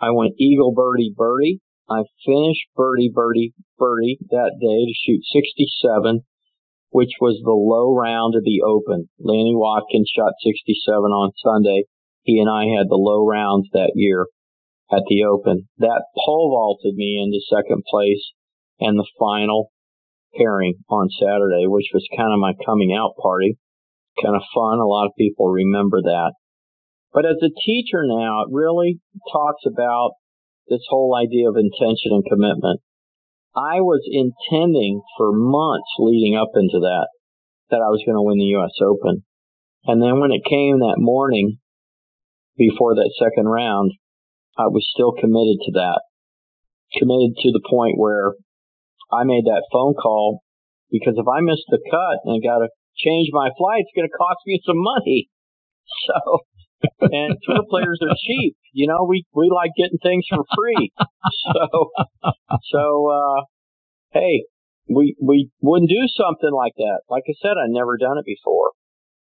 I 0.01 0.11
went 0.11 0.41
eagle 0.41 0.73
birdie 0.73 1.15
birdie. 1.17 1.61
I 1.89 2.03
finished 2.25 2.67
birdie 2.75 3.13
birdie 3.15 3.55
birdie 3.79 4.19
that 4.31 4.59
day 4.61 4.81
to 4.89 4.95
shoot 4.95 5.23
67, 5.33 6.21
which 6.91 7.13
was 7.21 7.41
the 7.45 7.55
low 7.55 7.95
round 7.95 8.35
of 8.35 8.45
the 8.45 8.63
Open. 8.67 9.09
Lanny 9.21 9.55
Wadkins 9.55 10.11
shot 10.15 10.33
67 10.43 10.91
on 11.13 11.33
Sunday. 11.37 11.85
He 12.23 12.41
and 12.41 12.51
I 12.51 12.77
had 12.77 12.89
the 12.89 12.99
low 12.99 13.25
rounds 13.25 13.69
that 13.73 13.93
year 13.95 14.27
at 14.91 15.03
the 15.09 15.25
Open. 15.25 15.69
That 15.79 16.05
pole 16.17 16.51
vaulted 16.51 16.97
me 16.97 17.23
into 17.23 17.41
second 17.47 17.85
place 17.89 18.33
and 18.81 18.99
the 18.99 19.07
final 19.19 19.71
pairing 20.37 20.75
on 20.89 21.09
Saturday, 21.09 21.67
which 21.67 21.91
was 21.95 22.07
kind 22.17 22.33
of 22.33 22.41
my 22.41 22.53
coming 22.65 22.93
out 22.93 23.15
party. 23.23 23.59
Kind 24.23 24.37
of 24.37 24.43
fun. 24.55 24.79
A 24.79 24.87
lot 24.87 25.07
of 25.07 25.13
people 25.19 25.49
remember 25.49 26.01
that. 26.03 26.33
But 27.13 27.25
as 27.25 27.37
a 27.43 27.55
teacher 27.65 28.05
now, 28.05 28.43
it 28.43 28.49
really 28.53 29.01
talks 29.33 29.63
about 29.67 30.13
this 30.69 30.83
whole 30.89 31.15
idea 31.15 31.49
of 31.49 31.57
intention 31.57 32.13
and 32.13 32.25
commitment. 32.25 32.81
I 33.55 33.81
was 33.81 34.05
intending 34.05 35.01
for 35.17 35.33
months 35.33 35.89
leading 35.99 36.37
up 36.37 36.51
into 36.55 36.81
that, 36.81 37.09
that 37.71 37.81
I 37.81 37.89
was 37.89 38.03
going 38.05 38.17
to 38.17 38.23
win 38.23 38.39
the 38.39 38.53
U.S. 38.61 38.77
Open. 38.83 39.25
And 39.87 40.03
then 40.03 40.21
when 40.21 40.33
it 40.33 40.45
came 40.45 40.81
that 40.81 40.99
morning 40.99 41.59
before 42.59 42.95
that 42.97 43.15
second 43.19 43.49
round, 43.49 43.93
I 44.59 44.69
was 44.69 44.87
still 44.93 45.13
committed 45.13 45.57
to 45.65 45.73
that. 45.73 46.01
Committed 46.99 47.37
to 47.41 47.53
the 47.53 47.65
point 47.69 47.97
where 47.97 48.33
I 49.13 49.25
made 49.25 49.45
that 49.45 49.69
phone 49.73 49.95
call 49.95 50.43
because 50.91 51.15
if 51.17 51.27
I 51.27 51.41
missed 51.41 51.67
the 51.69 51.81
cut 51.91 52.19
and 52.25 52.43
got 52.43 52.59
to 52.59 52.69
change 52.99 53.29
my 53.33 53.51
flight, 53.57 53.85
it's 53.85 53.95
going 53.95 54.09
to 54.09 54.17
cost 54.17 54.41
me 54.47 54.61
some 54.65 54.79
money. 54.79 55.29
So, 56.07 56.41
and 57.01 57.39
tour 57.47 57.63
players 57.71 58.01
are 58.03 58.15
cheap. 58.19 58.57
You 58.73 58.89
know, 58.89 59.07
we, 59.09 59.25
we 59.35 59.51
like 59.55 59.71
getting 59.79 59.99
things 60.03 60.27
for 60.29 60.45
free. 60.55 60.93
So, 61.47 61.91
so, 62.71 62.83
uh, 63.11 63.43
hey, 64.13 64.45
we, 64.89 65.17
we 65.23 65.51
wouldn't 65.61 65.91
do 65.91 66.07
something 66.17 66.53
like 66.53 66.75
that. 66.77 67.01
Like 67.09 67.25
I 67.29 67.35
said, 67.41 67.55
I'd 67.59 67.71
never 67.71 67.97
done 67.97 68.19
it 68.19 68.27
before. 68.27 68.73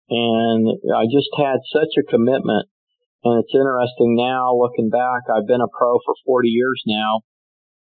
And 0.10 0.68
I 0.94 1.06
just 1.06 1.30
had 1.38 1.66
such 1.74 1.98
a 1.98 2.10
commitment. 2.10 2.70
And 3.24 3.42
it's 3.42 3.54
interesting 3.54 4.16
now 4.16 4.54
looking 4.54 4.90
back, 4.90 5.26
I've 5.30 5.48
been 5.48 5.62
a 5.62 5.72
pro 5.78 5.98
for 6.06 6.14
40 6.26 6.50
years 6.50 6.82
now. 6.86 7.22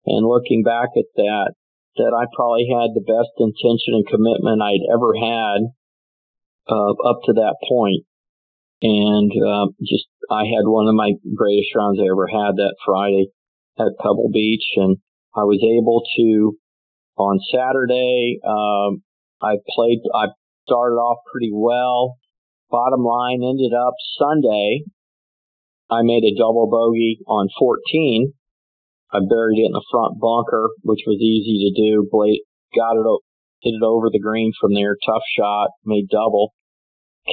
And 0.05 0.25
looking 0.25 0.63
back 0.63 0.89
at 0.97 1.05
that, 1.15 1.53
that 1.99 2.15
I 2.15 2.31
probably 2.31 2.71
had 2.71 2.95
the 2.95 3.03
best 3.03 3.35
intention 3.37 3.99
and 3.99 4.07
commitment 4.07 4.63
I'd 4.63 4.87
ever 4.87 5.11
had 5.19 5.59
uh, 6.71 6.95
up 7.03 7.19
to 7.27 7.33
that 7.43 7.59
point. 7.67 8.07
And 8.81 9.31
uh, 9.35 9.67
just 9.83 10.07
I 10.31 10.47
had 10.47 10.63
one 10.63 10.87
of 10.87 10.95
my 10.95 11.11
greatest 11.35 11.75
rounds 11.75 11.99
I 11.99 12.07
ever 12.07 12.27
had 12.31 12.55
that 12.55 12.79
Friday 12.85 13.27
at 13.77 13.99
Pebble 13.99 14.31
Beach, 14.31 14.63
and 14.77 14.97
I 15.35 15.43
was 15.43 15.59
able 15.59 16.03
to 16.15 16.55
on 17.17 17.39
Saturday. 17.51 18.39
Um, 18.47 19.03
I 19.43 19.59
played. 19.75 19.99
I 20.15 20.31
started 20.63 20.95
off 20.95 21.19
pretty 21.29 21.51
well. 21.51 22.15
Bottom 22.71 23.03
line 23.03 23.43
ended 23.43 23.73
up 23.75 23.95
Sunday. 24.17 24.87
I 25.91 26.03
made 26.03 26.23
a 26.23 26.37
double 26.37 26.69
bogey 26.69 27.19
on 27.27 27.49
14 27.59 28.31
I 29.11 29.19
buried 29.25 29.57
it 29.57 29.65
in 29.65 29.73
the 29.73 29.85
front 29.89 30.19
bunker, 30.19 30.69
which 30.83 31.01
was 31.07 31.17
easy 31.17 31.65
to 31.65 31.73
do. 31.73 32.07
Blade 32.11 32.45
got 32.75 32.93
it, 32.93 33.05
hit 33.61 33.73
it 33.73 33.83
over 33.83 34.09
the 34.09 34.21
green 34.21 34.53
from 34.59 34.73
there. 34.73 34.97
Tough 35.05 35.23
shot, 35.35 35.69
made 35.83 36.09
double. 36.09 36.53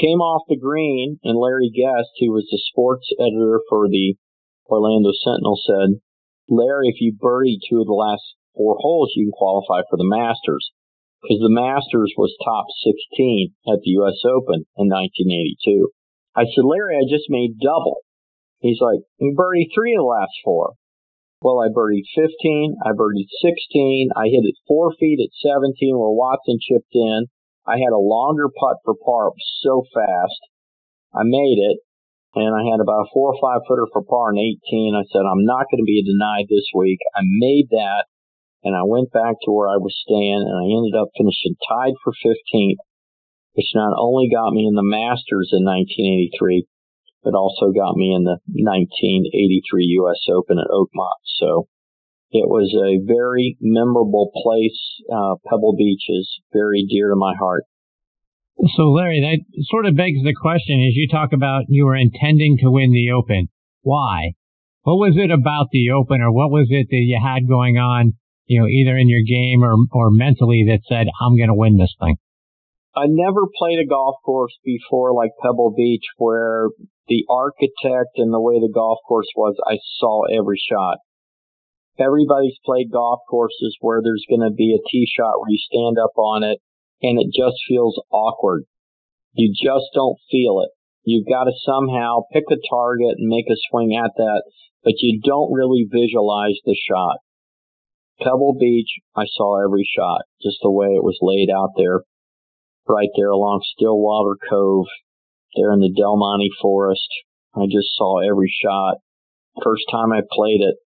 came 0.01 0.21
off 0.21 0.49
the 0.49 0.57
green, 0.57 1.21
and 1.23 1.39
Larry 1.39 1.69
Guest, 1.69 2.17
who 2.21 2.33
was 2.33 2.49
the 2.51 2.61
sports 2.71 3.09
editor 3.21 3.61
for 3.69 3.89
the 3.89 4.17
Orlando 4.67 5.13
Sentinel, 5.13 5.61
said, 5.67 6.01
Larry, 6.49 6.89
if 6.89 7.01
you 7.01 7.13
birdie 7.13 7.59
two 7.69 7.81
of 7.81 7.87
the 7.87 7.93
last 7.93 8.23
four 8.57 8.77
holes, 8.81 9.13
you 9.15 9.27
can 9.27 9.33
qualify 9.33 9.83
for 9.91 9.97
the 9.97 10.09
Masters. 10.09 10.71
Because 11.23 11.41
the 11.41 11.51
Masters 11.51 12.15
was 12.17 12.37
top 12.45 12.67
16 12.85 13.53
at 13.69 13.81
the 13.83 13.91
U.S. 14.01 14.21
Open 14.25 14.65
in 14.77 14.89
1982. 14.89 15.91
I 16.37 16.45
said, 16.45 16.65
Larry, 16.65 16.97
I 16.97 17.05
just 17.09 17.29
made 17.29 17.59
double. 17.59 18.01
He's 18.61 18.81
like, 18.81 19.01
you 19.19 19.35
birdie 19.37 19.69
three 19.75 19.95
of 19.95 20.01
the 20.01 20.05
last 20.05 20.33
four. 20.45 20.75
Well, 21.47 21.63
I 21.63 21.71
birdied 21.71 22.11
15, 22.11 22.75
I 22.83 22.91
birdied 22.91 23.31
16, 23.39 24.11
I 24.19 24.27
hit 24.27 24.43
it 24.43 24.59
four 24.67 24.91
feet 24.99 25.23
at 25.23 25.31
17 25.47 25.95
where 25.95 26.11
Watson 26.11 26.59
chipped 26.59 26.91
in. 26.91 27.31
I 27.63 27.79
had 27.79 27.95
a 27.95 28.03
longer 28.03 28.51
putt 28.51 28.83
for 28.83 28.99
par 28.99 29.31
so 29.63 29.87
fast. 29.95 30.43
I 31.15 31.23
made 31.23 31.63
it, 31.63 31.79
and 32.35 32.51
I 32.51 32.67
had 32.67 32.83
about 32.83 33.07
a 33.07 33.11
four 33.15 33.31
or 33.31 33.39
five 33.39 33.63
footer 33.63 33.87
for 33.93 34.03
par 34.03 34.35
in 34.35 34.43
18. 34.43 34.99
I 34.99 35.07
said, 35.07 35.23
I'm 35.23 35.47
not 35.47 35.71
going 35.71 35.79
to 35.79 35.87
be 35.87 36.03
denied 36.03 36.51
this 36.51 36.67
week. 36.75 36.99
I 37.15 37.23
made 37.23 37.71
that, 37.71 38.11
and 38.67 38.75
I 38.75 38.83
went 38.83 39.15
back 39.15 39.39
to 39.47 39.55
where 39.55 39.71
I 39.71 39.79
was 39.79 39.95
staying, 40.03 40.43
and 40.43 40.51
I 40.51 40.67
ended 40.67 40.99
up 40.99 41.15
finishing 41.15 41.55
tied 41.63 41.95
for 42.03 42.11
15th, 42.27 42.83
which 43.55 43.71
not 43.71 43.95
only 43.95 44.27
got 44.27 44.51
me 44.51 44.67
in 44.67 44.75
the 44.75 44.83
Masters 44.83 45.55
in 45.55 45.63
1983, 45.63 46.67
but 47.23 47.35
also 47.35 47.73
got 47.73 47.97
me 47.97 48.15
in 48.15 48.25
the 48.25 48.39
1983 48.47 49.85
U.S. 50.01 50.21
Open 50.33 50.59
at 50.59 50.71
Oakmont. 50.71 51.21
So 51.39 51.69
it 52.31 52.49
was 52.49 52.73
a 52.75 53.05
very 53.07 53.57
memorable 53.61 54.31
place. 54.35 54.79
Uh, 55.11 55.37
Pebble 55.49 55.75
Beach 55.77 56.05
is 56.09 56.29
very 56.53 56.85
dear 56.89 57.11
to 57.11 57.17
my 57.17 57.35
heart. 57.39 57.65
So, 58.77 58.91
Larry, 58.91 59.21
that 59.21 59.65
sort 59.69 59.87
of 59.87 59.97
begs 59.97 60.23
the 60.25 60.35
question 60.35 60.81
as 60.81 60.97
you 60.97 61.09
talk 61.09 61.33
about 61.33 61.65
you 61.69 61.85
were 61.85 61.97
intending 61.97 62.57
to 62.63 62.71
win 62.71 62.91
the 62.93 63.13
Open. 63.13 63.49
Why? 63.83 64.33
What 64.83 64.97
was 64.97 65.17
it 65.17 65.31
about 65.31 65.69
the 65.73 65.91
Open 65.91 66.23
or 66.23 66.33
what 66.33 66.51
was 66.51 66.69
it 66.71 66.89
that 66.91 67.05
you 67.05 67.21
had 67.23 67.49
going 67.49 67.77
on, 67.77 68.15
you 68.47 68.61
know, 68.61 68.67
either 68.67 68.97
in 68.97 69.09
your 69.09 69.23
game 69.27 69.63
or, 69.63 69.77
or 69.93 70.11
mentally 70.11 70.65
that 70.69 70.87
said, 70.89 71.07
I'm 71.21 71.37
going 71.37 71.49
to 71.49 71.55
win 71.55 71.77
this 71.77 71.95
thing? 72.01 72.17
I 72.97 73.05
never 73.09 73.43
played 73.55 73.79
a 73.79 73.87
golf 73.87 74.17
course 74.25 74.57
before 74.65 75.13
like 75.13 75.33
Pebble 75.43 75.75
Beach 75.77 76.05
where 76.17 76.69
the 77.09 77.25
architect 77.31 78.17
and 78.17 78.33
the 78.33 78.41
way 78.41 78.59
the 78.59 78.73
golf 78.73 78.99
course 79.07 79.29
was, 79.37 79.57
I 79.67 79.79
saw 79.99 80.25
every 80.27 80.59
shot. 80.59 80.99
Everybody's 81.99 82.59
played 82.65 82.93
golf 82.93 83.21
courses 83.31 83.77
where 83.81 84.03
there's 84.03 84.27
going 84.29 84.47
to 84.47 84.55
be 84.55 84.75
a 84.75 84.85
tee 84.91 85.09
shot 85.09 85.41
where 85.41 85.51
you 85.51 85.59
stand 85.59 85.97
up 85.99 86.13
on 86.19 86.43
it 86.43 86.59
and 87.03 87.19
it 87.19 87.33
just 87.33 87.57
feels 87.69 88.01
awkward. 88.11 88.65
You 89.33 89.53
just 89.53 89.87
don't 89.95 90.19
feel 90.31 90.61
it. 90.61 90.71
You've 91.05 91.29
got 91.29 91.45
to 91.45 91.53
somehow 91.65 92.27
pick 92.33 92.45
a 92.51 92.57
target 92.69 93.15
and 93.19 93.29
make 93.29 93.47
a 93.49 93.57
swing 93.71 93.97
at 93.97 94.11
that, 94.17 94.43
but 94.83 94.95
you 94.99 95.21
don't 95.23 95.53
really 95.53 95.87
visualize 95.89 96.59
the 96.65 96.77
shot. 96.89 97.19
Pebble 98.21 98.57
Beach, 98.59 98.91
I 99.15 99.25
saw 99.29 99.63
every 99.63 99.89
shot, 99.97 100.23
just 100.43 100.59
the 100.63 100.71
way 100.71 100.89
it 100.89 101.05
was 101.05 101.19
laid 101.21 101.49
out 101.51 101.71
there, 101.77 102.01
right 102.89 103.11
there 103.17 103.31
along 103.31 103.63
Stillwater 103.77 104.37
Cove, 104.51 104.87
there 105.57 105.73
in 105.73 105.81
the 105.81 105.93
Del 105.97 106.17
Monte 106.17 106.51
Forest. 106.61 107.09
I 107.55 107.65
just 107.67 107.97
saw 107.97 108.21
every 108.21 108.53
shot. 108.63 108.97
First 109.65 109.85
time 109.91 110.13
I 110.13 110.21
played 110.31 110.61
it, 110.61 110.77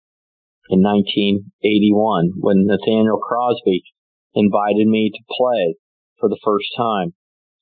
in 0.70 0.86
1981 0.86 2.38
when 2.38 2.64
Nathaniel 2.64 3.18
Crosby 3.18 3.82
invited 4.34 4.86
me 4.86 5.10
to 5.10 5.34
play 5.34 5.74
for 6.18 6.28
the 6.30 6.38
first 6.44 6.70
time. 6.78 7.12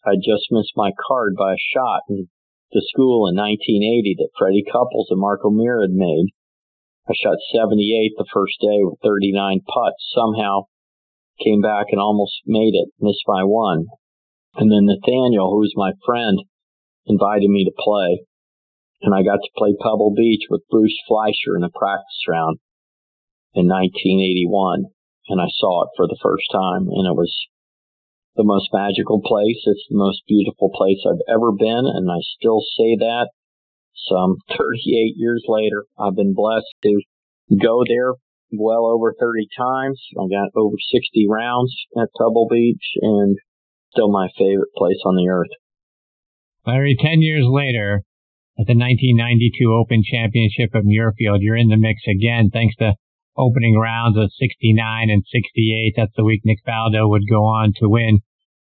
I 0.04 0.20
just 0.20 0.52
missed 0.52 0.76
my 0.76 0.92
card 1.08 1.34
by 1.36 1.56
a 1.56 1.66
shot 1.72 2.04
in 2.08 2.28
the 2.70 2.84
school 2.92 3.26
in 3.26 3.34
1980 3.34 4.16
that 4.20 4.36
Freddie 4.36 4.68
Couples 4.70 5.08
and 5.08 5.18
Mark 5.18 5.40
O'Meara 5.42 5.88
had 5.88 5.96
made. 5.96 6.28
I 7.08 7.16
shot 7.16 7.40
78 7.48 8.12
the 8.18 8.28
first 8.28 8.60
day 8.60 8.84
with 8.84 9.00
39 9.00 9.64
putts. 9.64 10.04
Somehow 10.12 10.68
came 11.42 11.62
back 11.62 11.86
and 11.90 12.00
almost 12.00 12.44
made 12.44 12.76
it, 12.76 12.92
missed 13.00 13.24
by 13.26 13.40
one. 13.42 13.86
And 14.56 14.70
then 14.70 14.84
Nathaniel, 14.84 15.48
who 15.48 15.64
was 15.64 15.72
my 15.74 15.92
friend, 16.04 16.44
invited 17.08 17.48
me 17.48 17.64
to 17.64 17.74
play. 17.76 18.24
And 19.02 19.14
I 19.14 19.22
got 19.22 19.40
to 19.42 19.56
play 19.56 19.74
Pebble 19.80 20.14
Beach 20.14 20.46
with 20.50 20.68
Bruce 20.70 20.96
Fleisher 21.08 21.56
in 21.56 21.64
a 21.64 21.70
practice 21.70 22.22
round 22.28 22.58
in 23.54 23.66
1981 23.66 24.84
and 25.28 25.40
I 25.40 25.48
saw 25.56 25.84
it 25.84 25.90
for 25.96 26.06
the 26.06 26.18
first 26.22 26.44
time 26.52 26.88
and 26.88 27.06
it 27.06 27.16
was 27.16 27.32
the 28.36 28.44
most 28.44 28.68
magical 28.72 29.20
place. 29.22 29.60
It's 29.66 29.86
the 29.88 29.98
most 29.98 30.22
beautiful 30.26 30.70
place 30.74 31.02
I've 31.06 31.24
ever 31.28 31.52
been 31.52 31.84
and 31.86 32.10
I 32.10 32.20
still 32.38 32.60
say 32.76 32.96
that 32.98 33.28
some 34.08 34.36
38 34.58 35.14
years 35.16 35.44
later. 35.48 35.86
I've 35.98 36.16
been 36.16 36.34
blessed 36.34 36.74
to 36.84 37.02
go 37.60 37.84
there 37.86 38.14
well 38.52 38.86
over 38.86 39.14
30 39.18 39.48
times. 39.56 40.00
I 40.16 40.26
got 40.28 40.50
over 40.56 40.76
60 40.78 41.26
rounds 41.28 41.74
at 41.96 42.08
Pebble 42.18 42.48
Beach 42.50 42.96
and 43.02 43.36
still 43.92 44.10
my 44.10 44.28
favorite 44.36 44.72
place 44.76 45.00
on 45.04 45.16
the 45.16 45.28
earth. 45.28 45.52
Larry, 46.68 46.96
10 47.00 47.22
years 47.24 47.48
later, 47.48 48.04
at 48.60 48.68
the 48.68 48.76
1992 48.76 49.72
Open 49.72 50.04
Championship 50.04 50.76
at 50.76 50.84
Muirfield, 50.84 51.40
you're 51.40 51.56
in 51.56 51.72
the 51.72 51.80
mix 51.80 52.04
again 52.04 52.50
thanks 52.52 52.76
to 52.76 52.92
opening 53.38 53.78
rounds 53.80 54.18
of 54.18 54.28
69 54.36 54.76
and 55.08 55.24
68. 55.24 55.94
That's 55.96 56.12
the 56.14 56.28
week 56.28 56.42
Nick 56.44 56.58
Faldo 56.68 57.08
would 57.08 57.24
go 57.24 57.40
on 57.48 57.72
to 57.80 57.88
win. 57.88 58.20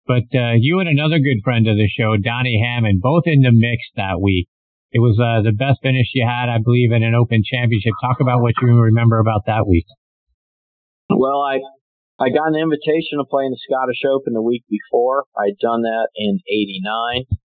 But 0.08 0.26
uh, 0.34 0.58
you 0.58 0.80
and 0.80 0.90
another 0.90 1.22
good 1.22 1.46
friend 1.46 1.68
of 1.68 1.78
the 1.78 1.86
show, 1.86 2.18
Donnie 2.18 2.58
Hammond, 2.58 3.06
both 3.06 3.30
in 3.30 3.46
the 3.46 3.54
mix 3.54 3.86
that 3.96 4.18
week. 4.18 4.50
It 4.92 5.00
was 5.00 5.22
uh, 5.22 5.46
the 5.46 5.54
best 5.54 5.86
finish 5.86 6.10
you 6.18 6.26
had, 6.26 6.50
I 6.50 6.58
believe, 6.58 6.92
in 6.92 7.04
an 7.04 7.14
Open 7.14 7.46
Championship. 7.46 7.94
Talk 8.02 8.18
about 8.20 8.42
what 8.42 8.58
you 8.62 8.68
remember 8.82 9.20
about 9.20 9.46
that 9.46 9.70
week. 9.70 9.86
Well, 11.08 11.46
I 11.46 11.62
I 12.18 12.34
got 12.34 12.50
an 12.50 12.58
invitation 12.58 13.22
to 13.22 13.30
play 13.30 13.46
in 13.46 13.54
the 13.54 13.62
Scottish 13.62 14.02
Open 14.10 14.34
the 14.34 14.42
week 14.42 14.66
before. 14.68 15.30
I'd 15.38 15.62
done 15.62 15.84
that 15.84 16.10
in 16.18 16.42
'89, 16.50 17.41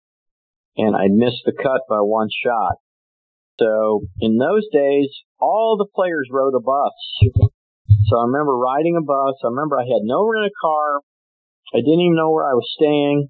and 0.77 0.95
I'd 0.95 1.11
missed 1.11 1.43
the 1.45 1.53
cut 1.53 1.81
by 1.89 1.99
one 1.99 2.29
shot. 2.43 2.75
So 3.59 4.01
in 4.19 4.37
those 4.37 4.67
days, 4.71 5.09
all 5.39 5.77
the 5.77 5.89
players 5.93 6.29
rode 6.31 6.55
a 6.55 6.61
bus. 6.61 6.93
So 8.07 8.17
I 8.17 8.25
remember 8.25 8.57
riding 8.57 8.97
a 8.97 9.05
bus. 9.05 9.35
I 9.43 9.47
remember 9.47 9.77
I 9.77 9.83
had 9.83 10.03
no 10.03 10.27
rent 10.27 10.49
a 10.49 10.53
car. 10.61 11.01
I 11.73 11.79
didn't 11.79 12.01
even 12.01 12.15
know 12.15 12.31
where 12.31 12.49
I 12.49 12.53
was 12.53 12.69
staying. 12.75 13.29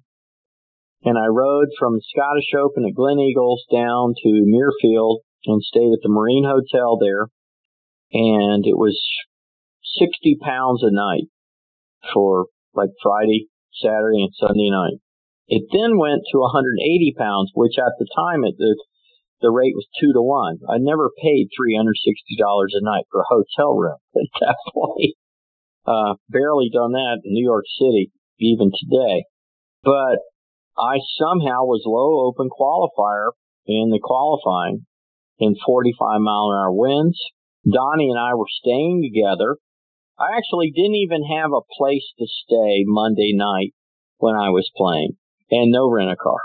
And 1.04 1.18
I 1.18 1.26
rode 1.26 1.68
from 1.78 2.00
Scottish 2.00 2.54
Open 2.56 2.86
at 2.86 2.94
Gleneagles 2.94 3.66
down 3.70 4.14
to 4.22 4.28
Muirfield 4.46 5.20
and 5.46 5.62
stayed 5.62 5.92
at 5.92 6.02
the 6.02 6.08
Marine 6.08 6.44
Hotel 6.44 6.96
there. 6.98 7.26
And 8.12 8.64
it 8.66 8.76
was 8.76 8.98
60 9.98 10.38
pounds 10.40 10.82
a 10.82 10.92
night 10.92 11.28
for 12.14 12.46
like 12.74 12.90
Friday, 13.02 13.48
Saturday, 13.82 14.22
and 14.22 14.32
Sunday 14.38 14.70
night. 14.70 14.98
It 15.48 15.68
then 15.72 15.98
went 15.98 16.22
to 16.32 16.38
180 16.38 17.14
pounds, 17.18 17.50
which 17.54 17.74
at 17.78 17.92
the 17.98 18.06
time 18.14 18.42
the 18.42 18.76
the 19.42 19.50
rate 19.50 19.74
was 19.74 19.90
two 19.98 20.14
to 20.14 20.22
one. 20.22 20.62
I 20.70 20.78
never 20.78 21.10
paid 21.20 21.50
three 21.50 21.76
hundred 21.76 21.96
sixty 21.98 22.38
dollars 22.38 22.72
a 22.78 22.84
night 22.84 23.04
for 23.10 23.20
a 23.20 23.28
hotel 23.28 23.74
room 23.74 23.98
at 24.16 24.30
that 24.40 24.56
point. 24.72 25.18
Uh, 25.84 26.14
barely 26.30 26.70
done 26.72 26.92
that 26.92 27.20
in 27.24 27.34
New 27.34 27.44
York 27.44 27.64
City 27.78 28.12
even 28.38 28.70
today. 28.70 29.24
But 29.82 30.22
I 30.78 31.02
somehow 31.18 31.66
was 31.66 31.82
low 31.84 32.22
open 32.26 32.48
qualifier 32.48 33.34
in 33.66 33.90
the 33.90 34.00
qualifying 34.00 34.86
in 35.38 35.56
45 35.66 36.20
mile 36.20 36.50
an 36.50 36.58
hour 36.62 36.72
winds. 36.72 37.18
Donnie 37.66 38.10
and 38.10 38.18
I 38.18 38.34
were 38.34 38.46
staying 38.48 39.02
together. 39.02 39.58
I 40.18 40.36
actually 40.36 40.70
didn't 40.70 41.02
even 41.02 41.24
have 41.24 41.50
a 41.50 41.66
place 41.76 42.06
to 42.18 42.26
stay 42.26 42.84
Monday 42.86 43.32
night 43.34 43.74
when 44.18 44.34
I 44.36 44.50
was 44.50 44.70
playing 44.76 45.16
and 45.52 45.70
no 45.70 45.88
rent 45.88 46.10
a 46.10 46.16
car. 46.16 46.40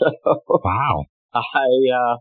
wow. 0.02 1.04
I, 1.34 1.68
uh, 1.94 2.16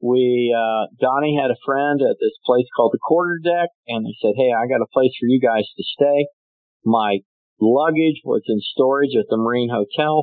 we 0.00 0.54
uh 0.54 0.86
Donnie 1.00 1.38
had 1.40 1.50
a 1.50 1.64
friend 1.64 2.00
at 2.02 2.16
this 2.20 2.36
place 2.46 2.66
called 2.74 2.92
the 2.94 3.02
Quarter 3.02 3.40
Deck, 3.42 3.70
and 3.86 4.06
he 4.06 4.14
said, 4.22 4.34
"Hey, 4.36 4.50
I 4.54 4.66
got 4.66 4.82
a 4.82 4.92
place 4.92 5.12
for 5.18 5.26
you 5.26 5.40
guys 5.40 5.66
to 5.76 5.82
stay." 5.82 6.26
My 6.84 7.20
luggage 7.60 8.22
was 8.24 8.42
in 8.46 8.60
storage 8.60 9.16
at 9.18 9.26
the 9.28 9.36
Marine 9.36 9.70
Hotel, 9.70 10.22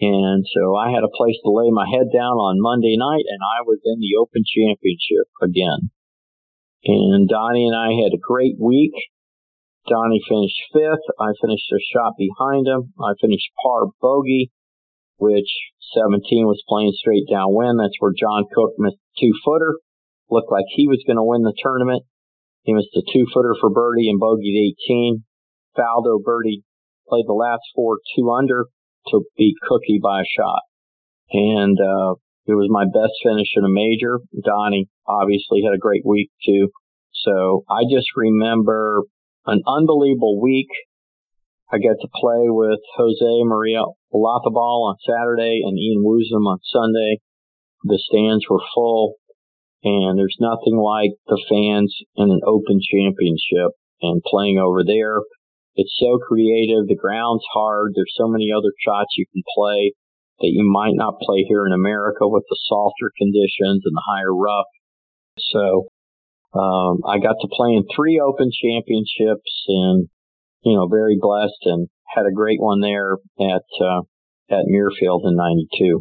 and 0.00 0.46
so 0.54 0.76
I 0.76 0.90
had 0.90 1.02
a 1.02 1.16
place 1.16 1.36
to 1.42 1.50
lay 1.50 1.70
my 1.70 1.90
head 1.90 2.14
down 2.14 2.38
on 2.38 2.62
Monday 2.62 2.96
night, 2.96 3.26
and 3.26 3.42
I 3.42 3.66
was 3.66 3.82
in 3.84 3.98
the 3.98 4.14
Open 4.22 4.46
Championship 4.46 5.26
again. 5.42 5.90
And 6.84 7.28
Donnie 7.28 7.66
and 7.66 7.74
I 7.74 7.98
had 7.98 8.14
a 8.14 8.22
great 8.22 8.54
week. 8.54 8.94
Donnie 9.90 10.22
finished 10.28 10.62
fifth. 10.72 11.06
I 11.18 11.34
finished 11.42 11.66
a 11.74 11.82
shot 11.90 12.14
behind 12.16 12.68
him. 12.68 12.94
I 13.02 13.18
finished 13.20 13.50
par 13.60 13.90
bogey 14.00 14.52
which 15.18 15.50
17 15.94 16.46
was 16.46 16.62
playing 16.68 16.92
straight 16.94 17.24
downwind. 17.30 17.78
That's 17.78 17.98
where 17.98 18.12
John 18.18 18.44
Cook 18.54 18.72
missed 18.78 18.98
two 19.20 19.32
footer. 19.44 19.78
Looked 20.30 20.52
like 20.52 20.64
he 20.68 20.86
was 20.86 21.02
going 21.06 21.16
to 21.16 21.24
win 21.24 21.42
the 21.42 21.56
tournament. 21.62 22.02
He 22.62 22.74
missed 22.74 22.94
a 22.96 23.02
two 23.12 23.26
footer 23.32 23.54
for 23.60 23.70
birdie 23.70 24.10
and 24.10 24.20
bogeyed 24.20 24.74
18. 24.88 25.24
Faldo 25.76 26.22
birdie 26.22 26.62
played 27.08 27.24
the 27.26 27.32
last 27.32 27.62
four 27.74 27.98
two 28.16 28.30
under 28.30 28.66
to 29.08 29.22
beat 29.36 29.56
Cookie 29.66 30.00
by 30.02 30.20
a 30.20 30.24
shot. 30.36 30.60
and 31.30 31.78
uh, 31.80 32.14
it 32.46 32.56
was 32.56 32.68
my 32.70 32.84
best 32.84 33.12
finish 33.22 33.48
in 33.56 33.64
a 33.64 33.68
major. 33.68 34.20
Donnie 34.44 34.88
obviously 35.06 35.62
had 35.64 35.74
a 35.74 35.78
great 35.78 36.04
week 36.04 36.30
too. 36.44 36.68
So 37.12 37.64
I 37.68 37.82
just 37.90 38.08
remember 38.16 39.02
an 39.46 39.62
unbelievable 39.66 40.40
week. 40.40 40.68
I 41.70 41.76
got 41.76 42.00
to 42.00 42.08
play 42.14 42.48
with 42.48 42.80
Jose 42.96 43.44
Maria 43.44 43.82
Olazabal 44.12 44.88
on 44.88 44.96
Saturday 45.04 45.60
and 45.64 45.78
Ian 45.78 46.02
Woosnam 46.02 46.48
on 46.48 46.58
Sunday. 46.64 47.20
The 47.84 48.00
stands 48.08 48.44
were 48.48 48.62
full 48.74 49.16
and 49.84 50.18
there's 50.18 50.36
nothing 50.40 50.76
like 50.76 51.12
the 51.26 51.40
fans 51.48 51.94
in 52.16 52.30
an 52.30 52.40
open 52.46 52.80
championship 52.82 53.78
and 54.02 54.22
playing 54.24 54.58
over 54.58 54.82
there. 54.82 55.20
It's 55.76 55.94
so 56.00 56.18
creative. 56.18 56.88
The 56.88 56.98
ground's 56.98 57.44
hard. 57.52 57.92
There's 57.94 58.14
so 58.16 58.26
many 58.26 58.50
other 58.50 58.72
shots 58.84 59.14
you 59.16 59.26
can 59.32 59.42
play 59.54 59.92
that 60.40 60.50
you 60.50 60.66
might 60.66 60.94
not 60.94 61.20
play 61.20 61.44
here 61.46 61.66
in 61.66 61.72
America 61.72 62.26
with 62.26 62.44
the 62.48 62.58
softer 62.66 63.12
conditions 63.16 63.82
and 63.84 63.94
the 63.94 64.08
higher 64.08 64.34
rough. 64.34 64.66
So 65.38 65.86
um, 66.58 66.98
I 67.06 67.18
got 67.18 67.36
to 67.40 67.48
play 67.52 67.74
in 67.74 67.84
three 67.94 68.18
Open 68.18 68.50
Championships, 68.50 69.64
and 69.68 70.08
you 70.62 70.76
know, 70.76 70.88
very 70.88 71.16
blessed, 71.20 71.62
and 71.64 71.88
had 72.06 72.26
a 72.26 72.34
great 72.34 72.60
one 72.60 72.80
there 72.80 73.14
at 73.40 73.68
uh, 73.80 74.00
at 74.50 74.66
Muirfield 74.66 75.22
in 75.24 75.36
'92. 75.36 76.00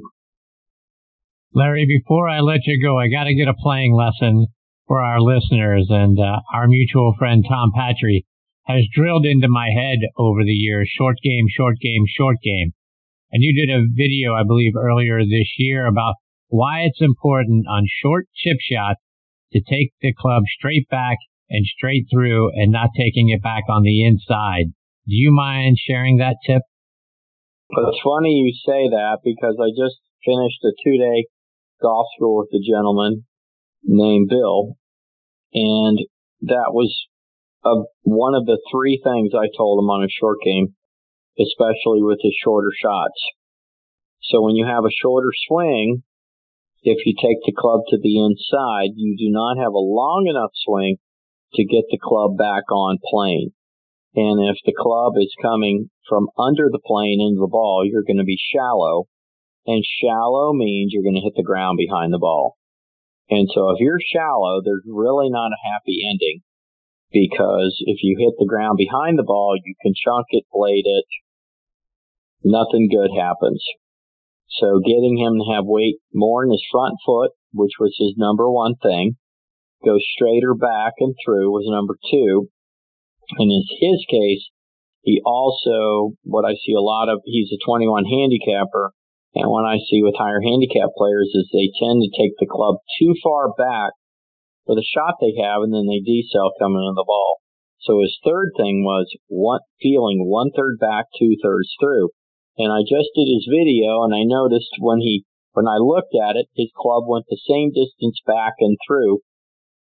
Larry, 1.54 1.86
before 1.88 2.30
I 2.30 2.40
let 2.40 2.66
you 2.66 2.82
go, 2.82 3.00
I 3.00 3.08
got 3.08 3.26
to 3.26 3.36
get 3.36 3.48
a 3.48 3.54
playing 3.54 3.96
lesson 3.96 4.48
for 4.88 5.02
our 5.02 5.20
listeners, 5.20 5.88
and 5.90 6.20
uh, 6.20 6.40
our 6.54 6.68
mutual 6.68 7.14
friend 7.18 7.44
Tom 7.48 7.72
Patri 7.76 8.26
has 8.66 8.84
drilled 8.94 9.26
into 9.26 9.48
my 9.48 9.70
head 9.70 10.00
over 10.18 10.44
the 10.44 10.52
years: 10.52 10.90
short 10.98 11.18
game, 11.24 11.46
short 11.50 11.76
game, 11.82 12.04
short 12.08 12.38
game. 12.44 12.74
And 13.32 13.44
you 13.44 13.54
did 13.54 13.74
a 13.74 13.86
video, 13.94 14.34
I 14.34 14.44
believe, 14.44 14.74
earlier 14.78 15.20
this 15.20 15.52
year 15.58 15.86
about 15.86 16.16
why 16.48 16.82
it's 16.82 17.02
important 17.02 17.66
on 17.68 17.84
short 18.02 18.28
chip 18.34 18.58
shots 18.62 19.02
to 19.52 19.60
take 19.60 19.92
the 20.02 20.14
club 20.14 20.44
straight 20.58 20.88
back 20.90 21.18
and 21.50 21.66
straight 21.66 22.06
through 22.12 22.52
and 22.54 22.72
not 22.72 22.90
taking 22.98 23.30
it 23.30 23.42
back 23.42 23.64
on 23.70 23.84
the 23.84 24.06
inside. 24.06 24.74
Do 25.08 25.16
you 25.16 25.32
mind 25.32 25.78
sharing 25.80 26.18
that 26.18 26.38
tip? 26.46 26.62
It's 27.70 28.02
funny 28.04 28.32
you 28.32 28.54
say 28.66 28.90
that 28.90 29.20
because 29.24 29.56
I 29.60 29.70
just 29.72 30.00
finished 30.26 30.64
a 30.64 30.72
two 30.84 30.98
day 30.98 31.28
golf 31.82 32.08
school 32.16 32.38
with 32.38 32.50
a 32.54 32.64
gentleman 32.64 33.26
named 33.84 34.30
Bill. 34.30 34.78
And 35.54 36.00
that 36.42 36.72
was 36.72 36.94
a, 37.64 37.84
one 38.04 38.36
of 38.36 38.46
the 38.46 38.60
three 38.72 39.02
things 39.04 39.32
I 39.34 39.48
told 39.56 39.84
him 39.84 39.90
on 39.90 40.04
a 40.04 40.10
short 40.10 40.40
game 40.44 40.76
especially 41.40 42.02
with 42.02 42.20
his 42.22 42.34
shorter 42.44 42.74
shots. 42.74 43.22
So 44.22 44.42
when 44.42 44.56
you 44.56 44.66
have 44.66 44.84
a 44.84 44.98
shorter 45.02 45.32
swing, 45.48 46.04
if 46.84 47.06
you 47.06 47.14
take 47.14 47.38
the 47.46 47.54
club 47.58 47.82
to 47.90 47.98
the 48.02 48.18
inside, 48.20 48.98
you 48.98 49.16
do 49.18 49.30
not 49.30 49.58
have 49.58 49.74
a 49.74 49.82
long 49.82 50.26
enough 50.30 50.52
swing 50.66 50.98
to 51.54 51.66
get 51.66 51.86
the 51.90 52.00
club 52.02 52.38
back 52.38 52.72
on 52.72 52.98
plane. 53.04 53.52
And 54.16 54.50
if 54.50 54.58
the 54.66 54.74
club 54.78 55.14
is 55.18 55.34
coming 55.42 55.90
from 56.10 56.28
under 56.38 56.70
the 56.72 56.82
plane 56.84 57.22
into 57.22 57.40
the 57.40 57.52
ball, 57.52 57.84
you're 57.86 58.08
going 58.08 58.18
to 58.18 58.28
be 58.28 58.40
shallow. 58.40 59.06
And 59.66 59.84
shallow 59.84 60.54
means 60.54 60.92
you're 60.92 61.04
going 61.04 61.20
to 61.20 61.26
hit 61.26 61.36
the 61.36 61.44
ground 61.44 61.78
behind 61.78 62.14
the 62.14 62.20
ball. 62.20 62.58
And 63.30 63.48
so 63.54 63.70
if 63.72 63.80
you're 63.80 64.00
shallow, 64.00 64.62
there's 64.64 64.88
really 64.88 65.30
not 65.30 65.52
a 65.52 65.64
happy 65.72 66.00
ending 66.08 66.42
because 67.12 67.76
if 67.86 68.00
you 68.02 68.16
hit 68.18 68.36
the 68.40 68.48
ground 68.48 68.78
behind 68.78 69.20
the 69.20 69.28
ball, 69.28 69.56
you 69.64 69.76
can 69.82 69.94
chunk 69.94 70.28
it, 70.30 70.46
blade 70.52 70.86
it, 70.86 71.06
nothing 72.44 72.90
good 72.90 73.12
happens. 73.16 73.64
So 74.50 74.80
getting 74.80 75.18
him 75.18 75.38
to 75.40 75.54
have 75.54 75.66
weight 75.66 76.00
more 76.14 76.44
in 76.46 76.52
his 76.52 76.64
front 76.72 76.96
foot, 77.06 77.32
which 77.54 77.74
was 77.80 77.96
his 78.00 78.16
number 78.18 78.50
one 78.50 78.76
thing, 78.82 79.18
go 79.84 79.98
straighter 80.00 80.54
back 80.54 80.94
and 81.00 81.16
through 81.24 81.52
was 81.52 81.66
number 81.68 81.98
two. 82.10 82.50
And 83.38 83.52
in 83.52 83.64
his 83.80 84.06
case, 84.10 84.48
he 85.02 85.22
also, 85.26 86.16
what 86.24 86.46
I 86.46 86.56
see 86.56 86.74
a 86.74 86.84
lot 86.84 87.10
of, 87.10 87.22
he's 87.26 87.52
a 87.52 87.64
21 87.64 88.06
handicapper. 88.06 88.92
And 89.36 89.50
what 89.52 89.64
I 89.64 89.78
see 89.78 90.02
with 90.02 90.18
higher 90.18 90.42
handicap 90.42 90.90
players 90.98 91.30
is 91.36 91.50
they 91.52 91.70
tend 91.78 92.02
to 92.02 92.12
take 92.12 92.34
the 92.40 92.50
club 92.50 92.78
too 93.00 93.14
far 93.24 93.54
back 93.54 93.94
for 94.66 94.76
the 94.76 94.84
shot 94.84 95.16
they 95.22 95.38
have 95.40 95.62
and 95.62 95.72
then 95.72 95.88
they 95.88 96.04
decel 96.04 96.52
coming 96.60 96.82
into 96.84 96.98
the 96.98 97.08
ball. 97.08 97.40
So 97.80 98.02
his 98.02 98.18
third 98.26 98.52
thing 98.58 98.84
was 98.84 99.08
one, 99.28 99.62
feeling 99.80 100.28
one 100.28 100.52
third 100.52 100.80
back, 100.80 101.06
two 101.18 101.38
thirds 101.42 101.70
through. 101.80 102.10
And 102.58 102.74
I 102.74 102.82
just 102.82 103.14
did 103.14 103.30
his 103.30 103.48
video 103.48 104.02
and 104.04 104.16
I 104.16 104.26
noticed 104.26 104.74
when 104.80 105.00
he, 105.00 105.24
when 105.54 105.68
I 105.68 105.78
looked 105.78 106.18
at 106.18 106.36
it, 106.36 106.48
his 106.56 106.72
club 106.76 107.04
went 107.08 107.26
the 107.30 107.40
same 107.48 107.72
distance 107.72 108.20
back 108.26 108.60
and 108.60 108.76
through, 108.88 109.22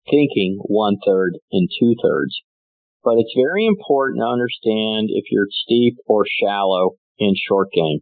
thinking 0.09 0.59
one 0.65 0.97
third 1.05 1.33
and 1.51 1.69
two 1.79 1.95
thirds. 2.01 2.41
But 3.03 3.17
it's 3.17 3.33
very 3.35 3.65
important 3.65 4.21
to 4.21 4.27
understand 4.27 5.09
if 5.11 5.25
you're 5.31 5.47
steep 5.51 5.97
or 6.07 6.25
shallow 6.41 6.97
in 7.19 7.33
short 7.47 7.69
game. 7.73 7.99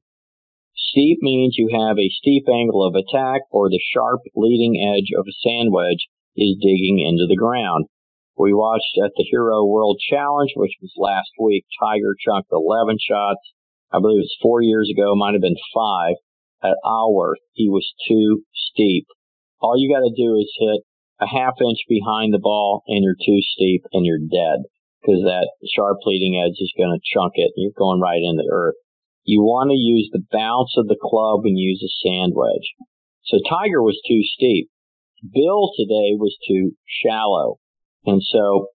Steep 0.76 1.20
means 1.22 1.58
you 1.58 1.70
have 1.74 1.98
a 1.98 2.10
steep 2.10 2.46
angle 2.50 2.86
of 2.86 2.96
attack 2.96 3.42
or 3.52 3.70
the 3.70 3.82
sharp 3.94 4.22
leading 4.36 4.80
edge 4.80 5.12
of 5.18 5.26
a 5.28 5.38
sand 5.44 5.72
wedge 5.72 6.08
is 6.36 6.58
digging 6.62 7.00
into 7.00 7.26
the 7.28 7.38
ground. 7.38 7.86
We 8.38 8.54
watched 8.54 8.98
at 9.04 9.12
the 9.16 9.26
Hero 9.30 9.64
World 9.66 10.00
Challenge, 10.10 10.52
which 10.56 10.74
was 10.82 10.92
last 10.98 11.30
week. 11.40 11.66
Tiger 11.80 12.16
chunked 12.18 12.50
11 12.52 12.98
shots. 12.98 13.42
I 13.92 14.00
believe 14.00 14.18
it 14.18 14.26
was 14.26 14.38
four 14.42 14.62
years 14.62 14.90
ago, 14.90 15.16
might 15.16 15.34
have 15.34 15.42
been 15.42 15.60
five, 15.74 16.16
at 16.64 16.78
Isleworth. 16.84 17.44
He 17.54 17.70
was 17.70 17.94
too 18.08 18.44
steep. 18.52 19.06
All 19.60 19.78
you 19.78 19.94
got 19.94 20.02
to 20.02 20.14
do 20.18 20.36
is 20.38 20.50
hit 20.58 20.82
a 21.24 21.28
half 21.28 21.56
inch 21.64 21.80
behind 21.88 22.34
the 22.34 22.44
ball 22.44 22.84
and 22.88 23.04
you're 23.04 23.20
too 23.20 23.40
steep 23.56 23.84
and 23.94 24.06
you're 24.06 24.20
dead 24.20 24.68
because 25.02 25.24
that 25.24 25.48
sharp 25.76 25.98
leading 26.06 26.36
edge 26.40 26.60
is 26.60 26.74
going 26.78 26.92
to 26.92 27.10
chunk 27.16 27.34
it 27.36 27.52
you're 27.56 27.76
going 27.78 28.00
right 28.00 28.22
into 28.22 28.44
the 28.44 28.52
earth. 28.52 28.76
You 29.24 29.42
want 29.42 29.72
to 29.72 29.80
use 29.80 30.10
the 30.12 30.24
bounce 30.32 30.76
of 30.76 30.88
the 30.88 31.00
club 31.00 31.42
and 31.44 31.58
use 31.58 31.80
a 31.80 31.92
sand 32.04 32.34
wedge. 32.36 32.76
So 33.24 33.40
Tiger 33.48 33.82
was 33.82 34.00
too 34.08 34.20
steep. 34.36 34.68
Bill 35.24 35.72
today 35.80 36.20
was 36.20 36.36
too 36.48 36.76
shallow. 36.86 37.56
And 38.06 38.22
so 38.22 38.68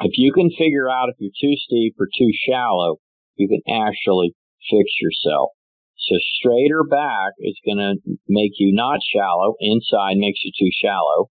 if 0.00 0.18
you 0.18 0.32
can 0.32 0.50
figure 0.50 0.90
out 0.90 1.08
if 1.08 1.16
you're 1.18 1.38
too 1.38 1.54
steep 1.56 1.94
or 2.00 2.06
too 2.06 2.30
shallow, 2.48 2.98
you 3.36 3.46
can 3.46 3.62
actually 3.70 4.34
fix 4.68 4.90
yourself. 5.00 5.50
So 5.96 6.16
straighter 6.38 6.82
back 6.82 7.32
is 7.38 7.56
going 7.64 7.78
to 7.78 7.94
make 8.28 8.52
you 8.58 8.74
not 8.74 9.00
shallow. 9.02 9.54
Inside 9.60 10.16
makes 10.16 10.40
you 10.44 10.52
too 10.58 10.70
shallow. 10.82 11.30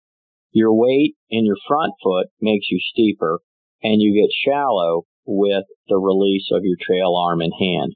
Your 0.52 0.74
weight 0.74 1.16
in 1.30 1.44
your 1.44 1.56
front 1.66 1.94
foot 2.02 2.28
makes 2.40 2.66
you 2.70 2.78
steeper 2.78 3.40
and 3.82 4.00
you 4.00 4.14
get 4.14 4.30
shallow 4.32 5.04
with 5.26 5.64
the 5.88 5.98
release 5.98 6.48
of 6.52 6.62
your 6.64 6.76
trail 6.80 7.16
arm 7.16 7.40
and 7.40 7.52
hand. 7.58 7.94